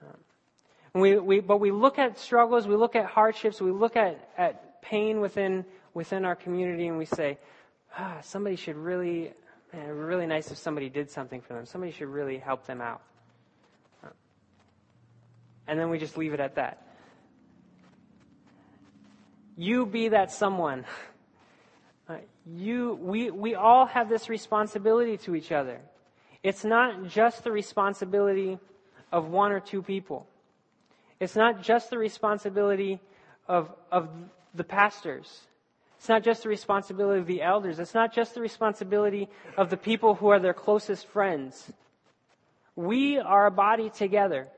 Um, 0.00 1.02
we, 1.02 1.18
we, 1.18 1.40
but 1.40 1.58
we 1.58 1.70
look 1.70 1.98
at 1.98 2.18
struggles, 2.18 2.66
we 2.66 2.74
look 2.74 2.96
at 2.96 3.04
hardships, 3.04 3.60
we 3.60 3.70
look 3.70 3.96
at, 3.96 4.30
at 4.38 4.80
pain 4.80 5.20
within, 5.20 5.62
within 5.92 6.24
our 6.24 6.34
community, 6.34 6.86
and 6.86 6.96
we 6.96 7.04
say, 7.04 7.36
ah, 7.98 8.16
somebody 8.22 8.56
should 8.56 8.76
really, 8.76 9.34
man, 9.70 9.84
it 9.84 9.88
would 9.88 9.98
be 9.98 10.00
really 10.00 10.26
nice 10.26 10.50
if 10.50 10.56
somebody 10.56 10.88
did 10.88 11.10
something 11.10 11.42
for 11.42 11.52
them. 11.52 11.66
Somebody 11.66 11.92
should 11.92 12.08
really 12.08 12.38
help 12.38 12.64
them 12.64 12.80
out. 12.80 13.02
Um, 14.02 14.12
and 15.66 15.78
then 15.78 15.90
we 15.90 15.98
just 15.98 16.16
leave 16.16 16.32
it 16.32 16.40
at 16.40 16.54
that. 16.54 16.82
You 19.58 19.84
be 19.84 20.08
that 20.08 20.32
someone. 20.32 20.86
You, 22.56 22.98
we, 23.00 23.30
we 23.30 23.54
all 23.54 23.86
have 23.86 24.08
this 24.08 24.28
responsibility 24.28 25.16
to 25.18 25.34
each 25.34 25.52
other. 25.52 25.80
It's 26.42 26.64
not 26.64 27.06
just 27.06 27.44
the 27.44 27.52
responsibility 27.52 28.58
of 29.12 29.28
one 29.28 29.52
or 29.52 29.60
two 29.60 29.82
people. 29.82 30.26
It's 31.20 31.36
not 31.36 31.62
just 31.62 31.90
the 31.90 31.98
responsibility 31.98 32.98
of, 33.46 33.70
of 33.92 34.08
the 34.54 34.64
pastors. 34.64 35.42
It's 35.98 36.08
not 36.08 36.22
just 36.22 36.42
the 36.42 36.48
responsibility 36.48 37.20
of 37.20 37.26
the 37.26 37.42
elders. 37.42 37.78
It's 37.78 37.92
not 37.92 38.14
just 38.14 38.34
the 38.34 38.40
responsibility 38.40 39.28
of 39.56 39.68
the 39.68 39.76
people 39.76 40.14
who 40.14 40.28
are 40.28 40.40
their 40.40 40.54
closest 40.54 41.06
friends. 41.08 41.70
We 42.74 43.18
are 43.18 43.46
a 43.46 43.50
body 43.50 43.90
together. 43.90 44.48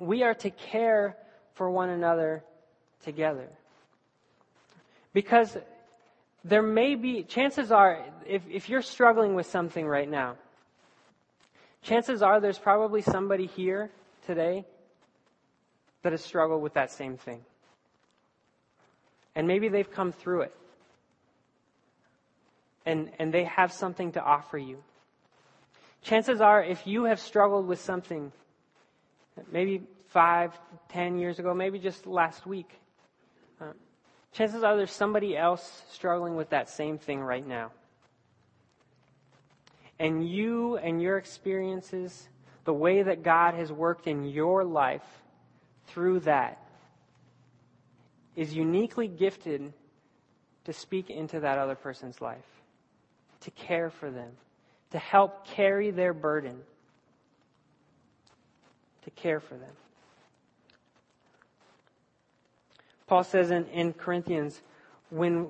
We 0.00 0.24
are 0.24 0.34
to 0.34 0.50
care 0.50 1.16
for 1.54 1.70
one 1.70 1.88
another 1.88 2.42
together. 3.04 3.48
Because 5.12 5.56
there 6.44 6.62
may 6.62 6.94
be, 6.94 7.22
chances 7.22 7.70
are, 7.70 8.04
if, 8.26 8.42
if 8.50 8.68
you're 8.68 8.82
struggling 8.82 9.34
with 9.34 9.46
something 9.46 9.86
right 9.86 10.08
now, 10.08 10.36
chances 11.82 12.22
are 12.22 12.40
there's 12.40 12.58
probably 12.58 13.02
somebody 13.02 13.46
here 13.46 13.90
today 14.26 14.64
that 16.02 16.12
has 16.12 16.24
struggled 16.24 16.62
with 16.62 16.74
that 16.74 16.90
same 16.90 17.16
thing. 17.16 17.40
And 19.34 19.46
maybe 19.46 19.68
they've 19.68 19.90
come 19.90 20.12
through 20.12 20.42
it. 20.42 20.54
And, 22.86 23.10
and 23.18 23.32
they 23.32 23.44
have 23.44 23.72
something 23.72 24.12
to 24.12 24.22
offer 24.22 24.56
you. 24.56 24.78
Chances 26.02 26.40
are, 26.40 26.64
if 26.64 26.86
you 26.86 27.04
have 27.04 27.20
struggled 27.20 27.66
with 27.68 27.80
something, 27.80 28.32
maybe 29.52 29.82
five, 30.08 30.58
ten 30.88 31.18
years 31.18 31.38
ago, 31.38 31.52
maybe 31.52 31.78
just 31.78 32.06
last 32.06 32.46
week, 32.46 32.79
chances 34.32 34.62
are 34.62 34.76
there's 34.76 34.92
somebody 34.92 35.36
else 35.36 35.82
struggling 35.90 36.36
with 36.36 36.50
that 36.50 36.68
same 36.68 36.98
thing 36.98 37.20
right 37.20 37.46
now. 37.46 37.72
And 39.98 40.26
you 40.26 40.76
and 40.78 41.02
your 41.02 41.18
experiences, 41.18 42.28
the 42.64 42.72
way 42.72 43.02
that 43.02 43.22
God 43.22 43.54
has 43.54 43.70
worked 43.70 44.06
in 44.06 44.24
your 44.24 44.64
life 44.64 45.04
through 45.88 46.20
that, 46.20 46.58
is 48.36 48.54
uniquely 48.54 49.08
gifted 49.08 49.72
to 50.64 50.72
speak 50.72 51.10
into 51.10 51.40
that 51.40 51.58
other 51.58 51.74
person's 51.74 52.20
life, 52.20 52.46
to 53.40 53.50
care 53.50 53.90
for 53.90 54.10
them, 54.10 54.30
to 54.90 54.98
help 54.98 55.46
carry 55.46 55.90
their 55.90 56.14
burden, 56.14 56.56
to 59.02 59.10
care 59.10 59.40
for 59.40 59.54
them. 59.54 59.74
Paul 63.10 63.24
says 63.24 63.50
in, 63.50 63.66
in 63.70 63.92
Corinthians, 63.92 64.62
when 65.10 65.48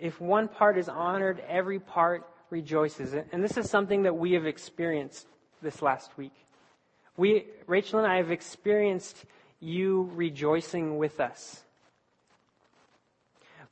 if 0.00 0.20
one 0.20 0.48
part 0.48 0.76
is 0.76 0.88
honored, 0.88 1.40
every 1.48 1.78
part 1.78 2.26
rejoices. 2.50 3.14
And 3.30 3.44
this 3.44 3.56
is 3.56 3.70
something 3.70 4.02
that 4.02 4.16
we 4.16 4.32
have 4.32 4.46
experienced 4.46 5.28
this 5.62 5.80
last 5.80 6.18
week. 6.18 6.32
We, 7.16 7.46
Rachel 7.68 8.00
and 8.00 8.08
I 8.08 8.16
have 8.16 8.32
experienced 8.32 9.26
you 9.60 10.10
rejoicing 10.16 10.98
with 10.98 11.20
us. 11.20 11.62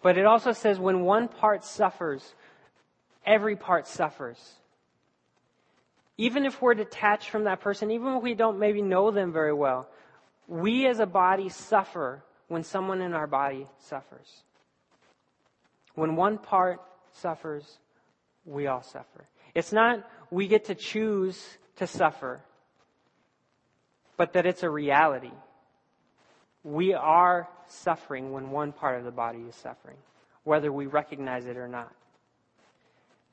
But 0.03 0.19
it 0.19 0.25
also 0.25 0.53
says 0.53 0.79
when 0.79 1.01
one 1.01 1.27
part 1.27 1.65
suffers, 1.65 2.33
every 3.25 3.57
part 3.57 3.89
suffers. 3.89 4.39
Even 6.17 6.47
if 6.47 6.63
we're 6.63 6.75
detached 6.75 7.29
from 7.29 7.43
that 7.45 7.61
person, 7.61 7.91
even 7.91 8.19
if 8.19 8.23
we 8.23 8.35
don't 8.35 8.61
maybe 8.61 8.83
know 8.83 9.11
them 9.11 9.33
very 9.33 9.53
well, 9.53 9.89
we 10.47 10.87
as 10.87 11.01
a 11.01 11.07
body 11.07 11.49
suffer 11.49 12.23
when 12.49 12.63
someone 12.63 13.01
in 13.01 13.13
our 13.13 13.27
body 13.27 13.67
suffers. 13.79 14.43
When 15.95 16.17
one 16.17 16.39
part 16.39 16.81
suffers, 17.13 17.79
we 18.45 18.67
all 18.67 18.83
suffer. 18.83 19.27
It's 19.55 19.73
not 19.73 20.09
we 20.31 20.49
get 20.49 20.67
to 20.67 20.75
choose 20.75 21.59
to 21.77 21.87
suffer, 21.87 22.41
but 24.17 24.33
that 24.35 24.47
it's 24.47 24.63
a 24.63 24.71
reality. 24.71 25.33
We 26.63 26.95
are 26.95 27.49
suffering 27.67 28.33
when 28.33 28.51
one 28.51 28.73
part 28.73 28.99
of 28.99 29.05
the 29.05 29.11
body 29.11 29.41
is 29.49 29.55
suffering, 29.55 29.97
whether 30.45 30.73
we 30.73 30.87
recognize 30.87 31.47
it 31.47 31.57
or 31.57 31.69
not. 31.69 31.93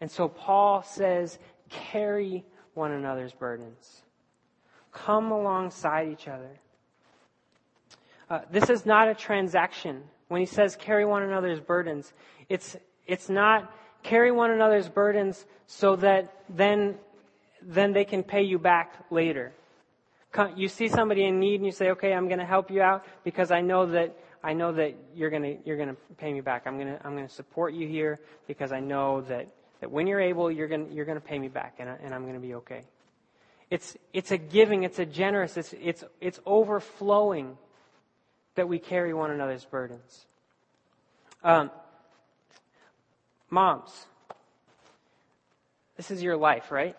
And 0.01 0.09
so 0.09 0.27
Paul 0.27 0.83
says, 0.83 1.39
carry 1.69 2.43
one 2.73 2.91
another's 2.91 3.33
burdens. 3.33 4.03
Come 4.91 5.31
alongside 5.31 6.09
each 6.09 6.27
other. 6.27 6.59
Uh, 8.33 8.41
this 8.49 8.67
is 8.71 8.83
not 8.83 9.07
a 9.07 9.13
transaction. 9.13 10.01
When 10.27 10.39
he 10.39 10.47
says 10.47 10.75
carry 10.75 11.05
one 11.05 11.21
another's 11.21 11.59
burdens, 11.59 12.11
it's, 12.49 12.75
it's 13.05 13.29
not 13.29 13.71
carry 14.01 14.31
one 14.31 14.49
another's 14.49 14.89
burdens 14.89 15.45
so 15.67 15.97
that 15.97 16.33
then, 16.49 16.95
then 17.61 17.93
they 17.93 18.05
can 18.05 18.23
pay 18.23 18.41
you 18.41 18.57
back 18.57 18.95
later. 19.11 19.53
You 20.55 20.67
see 20.67 20.87
somebody 20.87 21.25
in 21.25 21.39
need 21.39 21.57
and 21.57 21.65
you 21.67 21.71
say, 21.71 21.91
okay, 21.91 22.11
I'm 22.11 22.27
going 22.27 22.39
to 22.39 22.45
help 22.45 22.71
you 22.71 22.81
out 22.81 23.05
because 23.23 23.51
I 23.51 23.61
know 23.61 23.85
that, 23.91 24.17
I 24.43 24.53
know 24.53 24.71
that 24.71 24.95
you're 25.13 25.29
going 25.29 25.43
to, 25.43 25.57
you're 25.63 25.77
going 25.77 25.89
to 25.89 25.97
pay 26.17 26.33
me 26.33 26.41
back. 26.41 26.63
I'm 26.65 26.79
going 26.79 26.87
to, 26.87 27.05
I'm 27.05 27.15
going 27.15 27.27
to 27.27 27.33
support 27.33 27.75
you 27.75 27.87
here 27.87 28.19
because 28.47 28.71
I 28.71 28.79
know 28.79 29.21
that, 29.29 29.47
that 29.79 29.91
when 29.91 30.07
you're 30.07 30.19
able, 30.19 30.51
you're 30.51 30.67
going 30.67 30.87
to, 30.87 30.91
you're 30.91 31.05
going 31.05 31.21
to 31.21 31.27
pay 31.27 31.37
me 31.37 31.49
back 31.49 31.75
and, 31.77 31.87
I, 31.87 31.97
and 32.03 32.15
I'm 32.15 32.23
going 32.23 32.33
to 32.33 32.39
be 32.39 32.55
okay. 32.55 32.81
It's, 33.69 33.95
it's 34.11 34.31
a 34.31 34.39
giving, 34.39 34.81
it's 34.81 34.97
a 34.97 35.05
generous, 35.05 35.55
it's, 35.55 35.75
it's, 35.79 36.03
it's 36.19 36.39
overflowing 36.47 37.59
that 38.55 38.67
we 38.67 38.79
carry 38.79 39.13
one 39.13 39.31
another's 39.31 39.65
burdens. 39.65 40.25
Um, 41.43 41.71
Moms, 43.49 44.05
this 45.97 46.11
is 46.11 46.23
your 46.23 46.37
life, 46.37 46.71
right? 46.71 46.95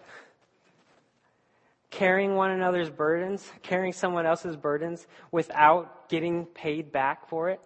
carrying 1.95 2.35
one 2.35 2.51
another's 2.51 2.91
burdens, 2.91 3.49
carrying 3.63 3.93
someone 3.93 4.27
else's 4.27 4.57
burdens 4.57 5.07
without 5.31 6.09
getting 6.09 6.45
paid 6.45 6.91
back 6.91 7.29
for 7.29 7.51
it. 7.51 7.61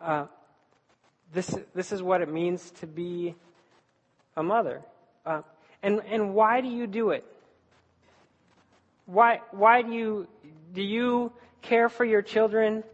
Uh, 0.00 0.24
this, 1.34 1.54
this 1.74 1.92
is 1.92 2.02
what 2.02 2.22
it 2.22 2.32
means 2.32 2.70
to 2.70 2.86
be 2.86 3.34
a 4.34 4.42
mother. 4.42 4.80
Uh, 5.26 5.42
and, 5.82 6.00
and 6.08 6.32
why 6.32 6.62
do 6.62 6.68
you 6.68 6.86
do 6.86 7.10
it? 7.10 7.24
Why, 9.04 9.40
why 9.50 9.82
do 9.82 9.92
you, 9.92 10.26
do 10.72 10.82
you 10.82 11.32
care 11.66 11.88
for 11.88 12.04
your 12.04 12.22
children 12.22 12.84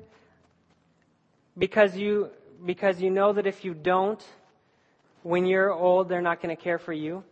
because 1.56 1.96
you, 1.96 2.30
because 2.64 3.00
you 3.00 3.10
know 3.10 3.32
that 3.32 3.46
if 3.46 3.64
you 3.64 3.74
don't, 3.74 4.22
when 5.22 5.46
you're 5.46 5.72
old, 5.72 6.08
they're 6.08 6.22
not 6.22 6.40
going 6.40 6.54
to 6.54 6.60
care 6.60 6.78
for 6.78 6.92
you? 6.92 7.22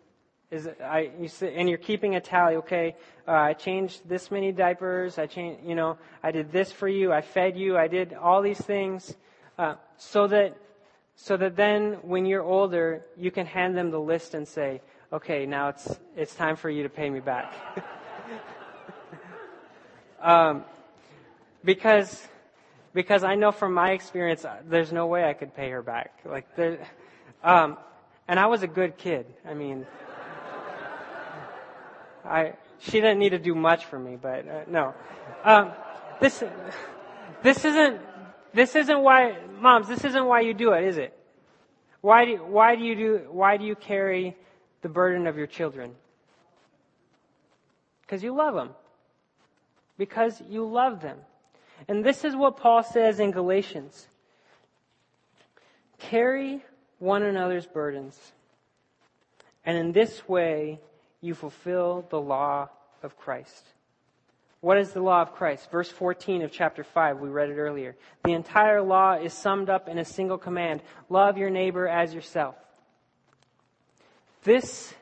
Is 0.51 0.69
I 0.83 1.11
you 1.21 1.29
say, 1.29 1.55
and 1.55 1.69
you're 1.69 1.79
keeping 1.79 2.17
a 2.17 2.21
tally. 2.21 2.57
Okay, 2.57 2.97
uh, 3.27 3.31
I 3.31 3.53
changed 3.53 4.09
this 4.09 4.33
many 4.33 4.51
diapers. 4.51 5.17
I 5.17 5.27
changed, 5.27 5.61
you 5.65 5.77
know, 5.77 5.97
I 6.25 6.33
did 6.33 6.51
this 6.51 6.73
for 6.73 6.89
you. 6.89 7.13
I 7.13 7.21
fed 7.21 7.57
you. 7.57 7.79
I 7.79 7.87
did 7.87 8.15
all 8.15 8.43
these 8.43 8.61
things, 8.61 9.15
uh, 9.59 9.77
so 9.97 10.27
that 10.27 10.57
so 11.15 11.37
that 11.37 11.55
then 11.55 11.99
when 12.03 12.27
you're 12.27 12.43
older, 12.43 13.05
you 13.17 13.31
can 13.31 13.47
hand 13.47 13.77
them 13.77 13.93
the 13.93 14.01
list 14.01 14.35
and 14.35 14.47
say, 14.47 14.83
okay, 15.13 15.47
now 15.47 15.69
it's 15.69 16.01
it's 16.17 16.35
time 16.35 16.57
for 16.57 16.69
you 16.69 16.83
to 16.83 16.89
pay 16.89 17.09
me 17.09 17.21
back. 17.21 17.55
um, 20.21 20.65
because 21.65 22.27
because 22.93 23.23
I 23.23 23.37
know 23.37 23.53
from 23.53 23.73
my 23.73 23.93
experience, 23.93 24.45
uh, 24.45 24.57
there's 24.69 24.93
no 24.93 25.07
way 25.07 25.25
I 25.25 25.33
could 25.33 25.55
pay 25.55 25.71
her 25.71 25.83
back. 25.83 26.21
Like 26.25 26.57
there, 26.57 26.87
um, 27.43 27.77
and 28.27 28.39
I 28.39 28.47
was 28.47 28.63
a 28.63 28.69
good 28.69 28.97
kid. 28.99 29.27
I 29.47 29.55
mean. 29.55 29.87
I, 32.25 32.53
she 32.79 32.93
didn't 32.93 33.19
need 33.19 33.31
to 33.31 33.39
do 33.39 33.55
much 33.55 33.87
for 33.87 33.99
me, 33.99 34.17
but 34.21 34.47
uh, 34.47 34.63
no. 34.69 34.95
Um, 35.45 35.73
this, 36.21 36.43
this 37.43 37.65
isn't, 37.65 38.01
this 38.55 38.77
isn't 38.77 39.01
why, 39.01 39.37
moms, 39.59 39.89
this 39.89 40.05
isn't 40.05 40.25
why 40.25 40.41
you 40.41 40.55
do 40.55 40.73
it, 40.73 40.85
is 40.85 40.99
it? 40.99 41.17
Why 42.01 42.25
do, 42.25 42.37
why 42.37 42.77
do 42.77 42.83
you 42.83 42.95
do, 42.95 43.27
why 43.31 43.57
do 43.57 43.65
you 43.65 43.75
carry 43.75 44.37
the 44.83 44.89
burden 44.89 45.27
of 45.27 45.37
your 45.37 45.47
children? 45.47 45.93
Because 48.03 48.23
you 48.23 48.35
love 48.35 48.55
them. 48.55 48.71
Because 49.99 50.41
you 50.49 50.65
love 50.65 51.01
them. 51.03 51.19
And 51.89 52.05
this 52.05 52.25
is 52.25 52.37
what 52.37 52.57
Paul 52.57 52.83
says 52.83 53.21
in 53.21 53.31
Galatians. 53.31 54.07
Carry 55.99 56.63
one 56.99 57.23
another's 57.23 57.67
burdens. 57.67 58.19
And 59.65 59.77
in 59.77 59.93
this 59.93 60.29
way, 60.29 60.81
you 61.21 61.35
fulfill 61.35 62.07
the 62.11 62.21
law 62.21 62.69
of 63.03 63.17
Christ. 63.17 63.65
What 64.61 64.79
is 64.79 64.93
the 64.93 65.01
law 65.01 65.23
of 65.23 65.33
Christ? 65.33 65.71
Verse 65.71 65.89
14 65.89 66.43
of 66.43 66.53
chapter 66.53 66.85
5, 66.85 67.19
we 67.19 67.31
read 67.31 67.49
it 67.49 67.57
earlier. 67.57 67.97
The 68.25 68.33
entire 68.33 68.83
law 68.83 69.15
is 69.15 69.33
summed 69.33 69.71
up 69.71 69.89
in 69.89 69.99
a 69.99 70.05
single 70.05 70.39
command 70.39 70.83
love 71.09 71.39
your 71.39 71.51
neighbor 71.51 71.89
as 71.89 72.15
yourself. 72.15 72.57
This 74.43 74.95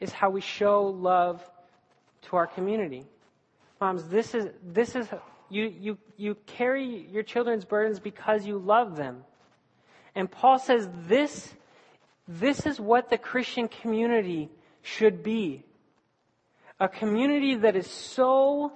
is 0.00 0.12
how 0.12 0.30
we 0.30 0.40
show 0.40 0.84
love 0.86 1.42
to 2.22 2.36
our 2.36 2.46
community. 2.46 3.04
Moms, 3.80 4.04
this 4.08 4.34
is, 4.34 4.48
this 4.62 4.94
is, 4.96 5.08
you, 5.52 5.72
you, 5.78 5.98
you 6.16 6.34
carry 6.46 7.06
your 7.10 7.22
children's 7.22 7.64
burdens 7.64 8.00
because 8.00 8.46
you 8.46 8.58
love 8.58 8.96
them. 8.96 9.24
And 10.14 10.30
Paul 10.30 10.58
says 10.58 10.88
this, 11.06 11.52
this 12.26 12.64
is 12.64 12.80
what 12.80 13.10
the 13.10 13.18
Christian 13.18 13.68
community 13.68 14.50
should 14.80 15.22
be. 15.22 15.64
A 16.80 16.88
community 16.88 17.54
that 17.56 17.76
is 17.76 17.86
so 17.86 18.72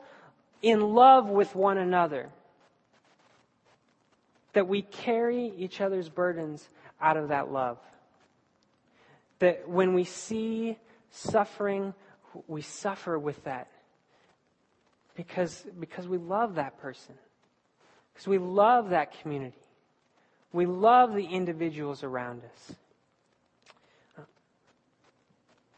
in 0.60 0.80
love 0.80 1.28
with 1.28 1.54
one 1.54 1.78
another 1.78 2.28
that 4.52 4.68
we 4.68 4.82
carry 4.82 5.52
each 5.56 5.80
other's 5.80 6.08
burdens 6.08 6.68
out 7.00 7.16
of 7.16 7.28
that 7.28 7.50
love. 7.50 7.78
That 9.38 9.68
when 9.68 9.94
we 9.94 10.04
see 10.04 10.78
suffering, 11.10 11.94
we 12.46 12.60
suffer 12.60 13.18
with 13.18 13.42
that 13.44 13.68
because, 15.16 15.66
because 15.80 16.06
we 16.06 16.18
love 16.18 16.54
that 16.56 16.78
person. 16.78 17.14
Because 18.12 18.28
we 18.28 18.38
love 18.38 18.90
that 18.90 19.20
community. 19.20 19.56
We 20.52 20.66
love 20.66 21.14
the 21.14 21.24
individuals 21.24 22.02
around 22.02 22.42
us. 22.44 22.76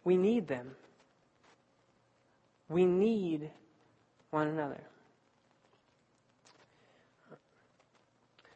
We 0.04 0.16
need 0.16 0.46
them. 0.46 0.70
We 2.68 2.84
need 2.84 3.50
one 4.30 4.48
another. 4.48 4.80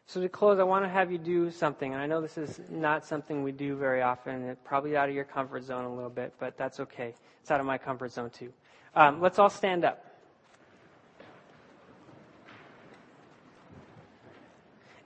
So 0.07 0.21
to 0.21 0.29
close, 0.29 0.59
I 0.59 0.63
want 0.65 0.85
to 0.85 0.91
have 0.91 1.11
you 1.11 1.17
do 1.17 1.51
something, 1.51 1.93
and 1.93 2.01
I 2.01 2.07
know 2.07 2.21
this 2.21 2.37
is 2.37 2.61
not 2.71 3.07
something 3.07 3.43
we 3.43 3.51
do 3.51 3.77
very 3.77 4.03
often. 4.03 4.43
It's 4.43 4.61
probably 4.63 4.95
out 4.95 5.09
of 5.09 5.15
your 5.15 5.25
comfort 5.25 5.65
zone 5.65 5.87
a 5.87 5.95
little 5.95 6.11
bit, 6.11 6.35
but 6.39 6.59
that's 6.59 6.81
okay. 6.81 7.15
It's 7.41 7.51
out 7.51 7.61
of 7.61 7.67
my 7.67 7.79
comfort 7.79 8.13
zone 8.13 8.29
too. 8.29 8.53
Um, 8.95 9.23
let's 9.23 9.39
all 9.39 9.49
stand 9.49 9.87
up. 9.87 10.12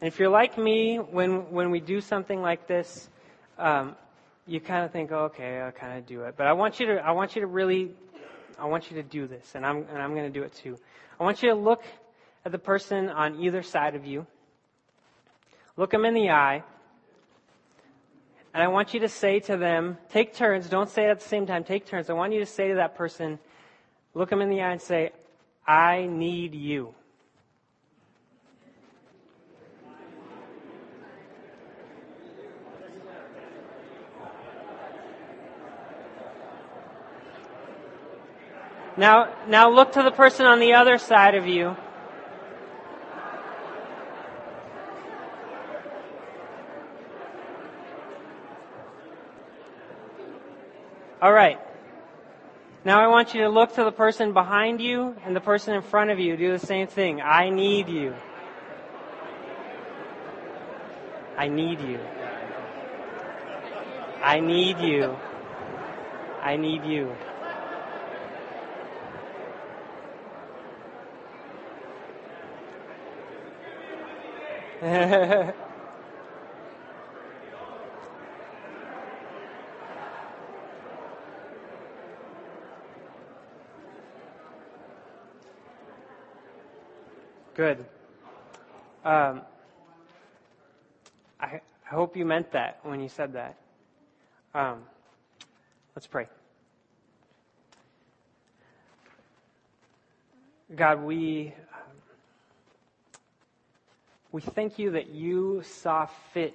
And 0.00 0.08
if 0.08 0.18
you're 0.18 0.28
like 0.28 0.58
me, 0.58 0.96
when 0.98 1.50
when 1.50 1.70
we 1.70 1.80
do 1.80 2.00
something 2.00 2.42
like 2.42 2.66
this, 2.66 3.08
um, 3.58 3.96
you 4.46 4.60
kind 4.60 4.84
of 4.84 4.92
think, 4.92 5.10
oh, 5.10 5.24
okay, 5.24 5.60
I'll 5.60 5.72
kind 5.72 5.98
of 5.98 6.06
do 6.06 6.22
it. 6.22 6.34
But 6.36 6.46
I 6.46 6.52
want 6.52 6.78
you 6.78 6.86
to, 6.86 7.04
I 7.04 7.10
want 7.12 7.34
you 7.34 7.40
to 7.40 7.46
really, 7.46 7.90
I 8.58 8.66
want 8.66 8.90
you 8.90 8.96
to 8.96 9.02
do 9.02 9.26
this, 9.26 9.54
and 9.54 9.66
I'm, 9.66 9.78
and 9.88 9.98
I'm 9.98 10.14
going 10.14 10.32
to 10.32 10.38
do 10.38 10.44
it 10.44 10.54
too. 10.54 10.78
I 11.18 11.24
want 11.24 11.42
you 11.42 11.48
to 11.48 11.54
look 11.54 11.82
at 12.44 12.52
the 12.52 12.58
person 12.58 13.08
on 13.08 13.40
either 13.40 13.62
side 13.62 13.94
of 13.94 14.06
you. 14.06 14.26
Look 15.76 15.90
them 15.90 16.04
in 16.04 16.14
the 16.14 16.30
eye. 16.30 16.62
And 18.54 18.62
I 18.62 18.68
want 18.68 18.94
you 18.94 19.00
to 19.00 19.08
say 19.08 19.40
to 19.40 19.56
them, 19.58 19.98
take 20.08 20.34
turns, 20.34 20.68
don't 20.68 20.88
say 20.88 21.04
it 21.04 21.10
at 21.10 21.20
the 21.20 21.28
same 21.28 21.46
time, 21.46 21.62
take 21.62 21.84
turns. 21.84 22.08
I 22.08 22.14
want 22.14 22.32
you 22.32 22.40
to 22.40 22.46
say 22.46 22.68
to 22.68 22.76
that 22.76 22.94
person, 22.94 23.38
look 24.14 24.30
them 24.30 24.40
in 24.40 24.48
the 24.48 24.62
eye 24.62 24.72
and 24.72 24.80
say, 24.80 25.10
I 25.66 26.06
need 26.06 26.54
you. 26.54 26.94
Now, 38.96 39.34
now 39.46 39.70
look 39.70 39.92
to 39.92 40.02
the 40.02 40.10
person 40.10 40.46
on 40.46 40.58
the 40.58 40.72
other 40.72 40.96
side 40.96 41.34
of 41.34 41.46
you. 41.46 41.76
All 51.20 51.32
right. 51.32 51.58
Now 52.84 53.00
I 53.00 53.08
want 53.08 53.34
you 53.34 53.42
to 53.42 53.48
look 53.48 53.74
to 53.74 53.84
the 53.84 53.90
person 53.90 54.32
behind 54.32 54.80
you 54.80 55.16
and 55.24 55.34
the 55.34 55.40
person 55.40 55.74
in 55.74 55.82
front 55.82 56.10
of 56.10 56.18
you. 56.18 56.36
Do 56.36 56.52
the 56.52 56.64
same 56.64 56.86
thing. 56.86 57.20
I 57.20 57.50
need 57.50 57.88
you. 57.88 58.14
I 61.36 61.48
need 61.48 61.80
you. 61.80 61.98
I 64.22 64.40
need 64.40 64.78
you. 64.78 65.16
I 66.42 66.56
need 66.56 66.84
you. 66.84 67.14
Good. 87.54 87.86
Um, 89.04 89.40
I, 91.40 91.46
I 91.46 91.60
hope 91.90 92.16
you 92.16 92.26
meant 92.26 92.52
that 92.52 92.80
when 92.82 93.00
you 93.00 93.08
said 93.08 93.32
that. 93.32 93.56
Um, 94.54 94.82
let's 95.94 96.06
pray. 96.06 96.26
God, 100.74 101.02
we 101.02 101.54
we 104.36 104.42
thank 104.42 104.78
you 104.78 104.90
that 104.90 105.08
you 105.08 105.62
saw 105.64 106.04
fit 106.34 106.52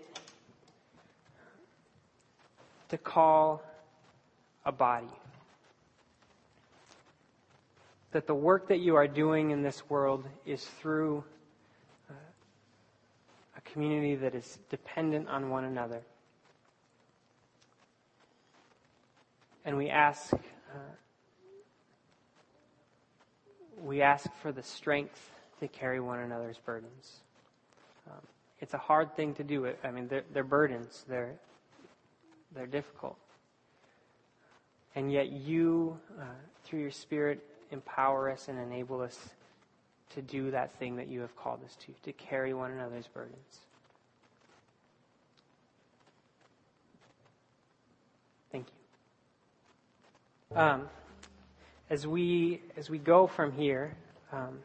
to 2.89 2.97
call 2.99 3.63
a 4.63 4.71
body. 4.71 5.07
That 8.11 8.27
the 8.27 8.35
work 8.35 8.67
that 8.67 8.81
you 8.81 8.97
are 8.97 9.07
doing 9.07 9.49
in 9.49 9.63
this 9.63 9.89
world 9.89 10.27
is 10.45 10.63
through 10.63 11.23
uh, 12.07 12.13
a 13.57 13.61
community 13.61 14.13
that 14.13 14.35
is 14.35 14.59
dependent 14.69 15.27
on 15.27 15.49
one 15.49 15.63
another. 15.63 16.03
And 19.65 19.75
we 19.75 19.89
ask 19.89 20.31
uh, 20.31 20.77
we 23.79 24.03
ask 24.03 24.29
for 24.43 24.51
the 24.51 24.61
strength 24.61 25.31
to 25.61 25.67
carry 25.67 25.99
one 25.99 26.19
another's 26.19 26.59
burdens. 26.59 27.21
It's 28.61 28.75
a 28.75 28.77
hard 28.77 29.15
thing 29.15 29.33
to 29.35 29.43
do. 29.43 29.73
I 29.83 29.91
mean, 29.91 30.07
they're, 30.07 30.23
they're 30.33 30.43
burdens. 30.43 31.03
They're 31.09 31.33
they're 32.53 32.67
difficult, 32.67 33.17
and 34.93 35.11
yet 35.11 35.31
you, 35.31 35.97
uh, 36.19 36.25
through 36.65 36.81
your 36.81 36.91
Spirit, 36.91 37.39
empower 37.71 38.29
us 38.29 38.49
and 38.49 38.59
enable 38.59 39.01
us 39.01 39.17
to 40.13 40.21
do 40.21 40.51
that 40.51 40.77
thing 40.77 40.97
that 40.97 41.07
you 41.07 41.21
have 41.21 41.35
called 41.37 41.63
us 41.63 41.75
to, 41.77 41.93
to 42.03 42.11
carry 42.11 42.53
one 42.53 42.71
another's 42.71 43.07
burdens. 43.07 43.59
Thank 48.51 48.67
you. 50.51 50.57
Um, 50.57 50.89
as 51.89 52.05
we 52.05 52.61
as 52.75 52.89
we 52.89 52.97
go 52.97 53.27
from 53.27 53.53
here, 53.53 53.95
um, 54.33 54.59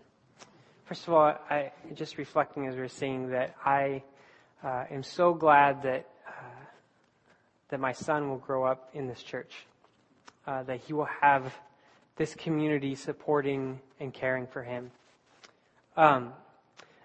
first 0.86 1.08
of 1.08 1.14
all, 1.14 1.34
I 1.50 1.72
just 1.94 2.16
reflecting 2.16 2.66
as 2.66 2.76
we 2.76 2.80
are 2.80 2.88
saying 2.88 3.30
that 3.30 3.56
I 3.64 4.02
uh, 4.62 4.84
am 4.90 5.02
so 5.02 5.34
glad 5.34 5.82
that 5.82 6.08
uh, 6.26 6.64
that 7.70 7.80
my 7.80 7.92
son 7.92 8.28
will 8.28 8.38
grow 8.38 8.64
up 8.64 8.90
in 8.94 9.08
this 9.08 9.22
church, 9.22 9.66
uh, 10.46 10.62
that 10.62 10.80
he 10.80 10.92
will 10.92 11.08
have 11.20 11.52
this 12.16 12.34
community 12.34 12.94
supporting 12.94 13.80
and 13.98 14.14
caring 14.14 14.46
for 14.46 14.62
him. 14.62 14.90
Um, 15.96 16.32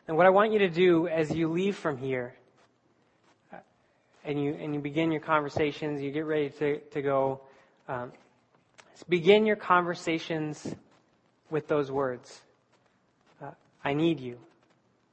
and 0.08 0.16
what 0.16 0.28
I 0.28 0.30
want 0.30 0.54
you 0.54 0.60
to 0.60 0.70
do 0.70 1.08
as 1.08 1.32
you 1.32 1.50
leave 1.50 1.76
from 1.76 1.98
here, 1.98 2.36
uh, 3.52 3.58
and 4.24 4.42
you 4.42 4.54
and 4.54 4.76
you 4.76 4.80
begin 4.80 5.12
your 5.12 5.22
conversations, 5.22 6.02
you 6.02 6.12
get 6.12 6.26
ready 6.26 6.50
to 6.50 6.80
to 6.80 7.02
go. 7.02 7.42
Um, 7.88 8.12
begin 9.10 9.48
your 9.48 9.56
conversations 9.56 10.76
with 11.50 11.68
those 11.68 11.92
words. 11.92 12.42
I 13.84 13.94
need 13.94 14.20
you. 14.20 14.38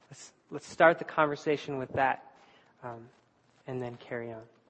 Let's 0.09 0.31
let's 0.51 0.67
start 0.67 0.99
the 0.99 1.05
conversation 1.05 1.77
with 1.77 1.91
that, 1.93 2.23
um, 2.83 3.07
and 3.67 3.81
then 3.81 3.97
carry 3.97 4.31
on. 4.31 4.41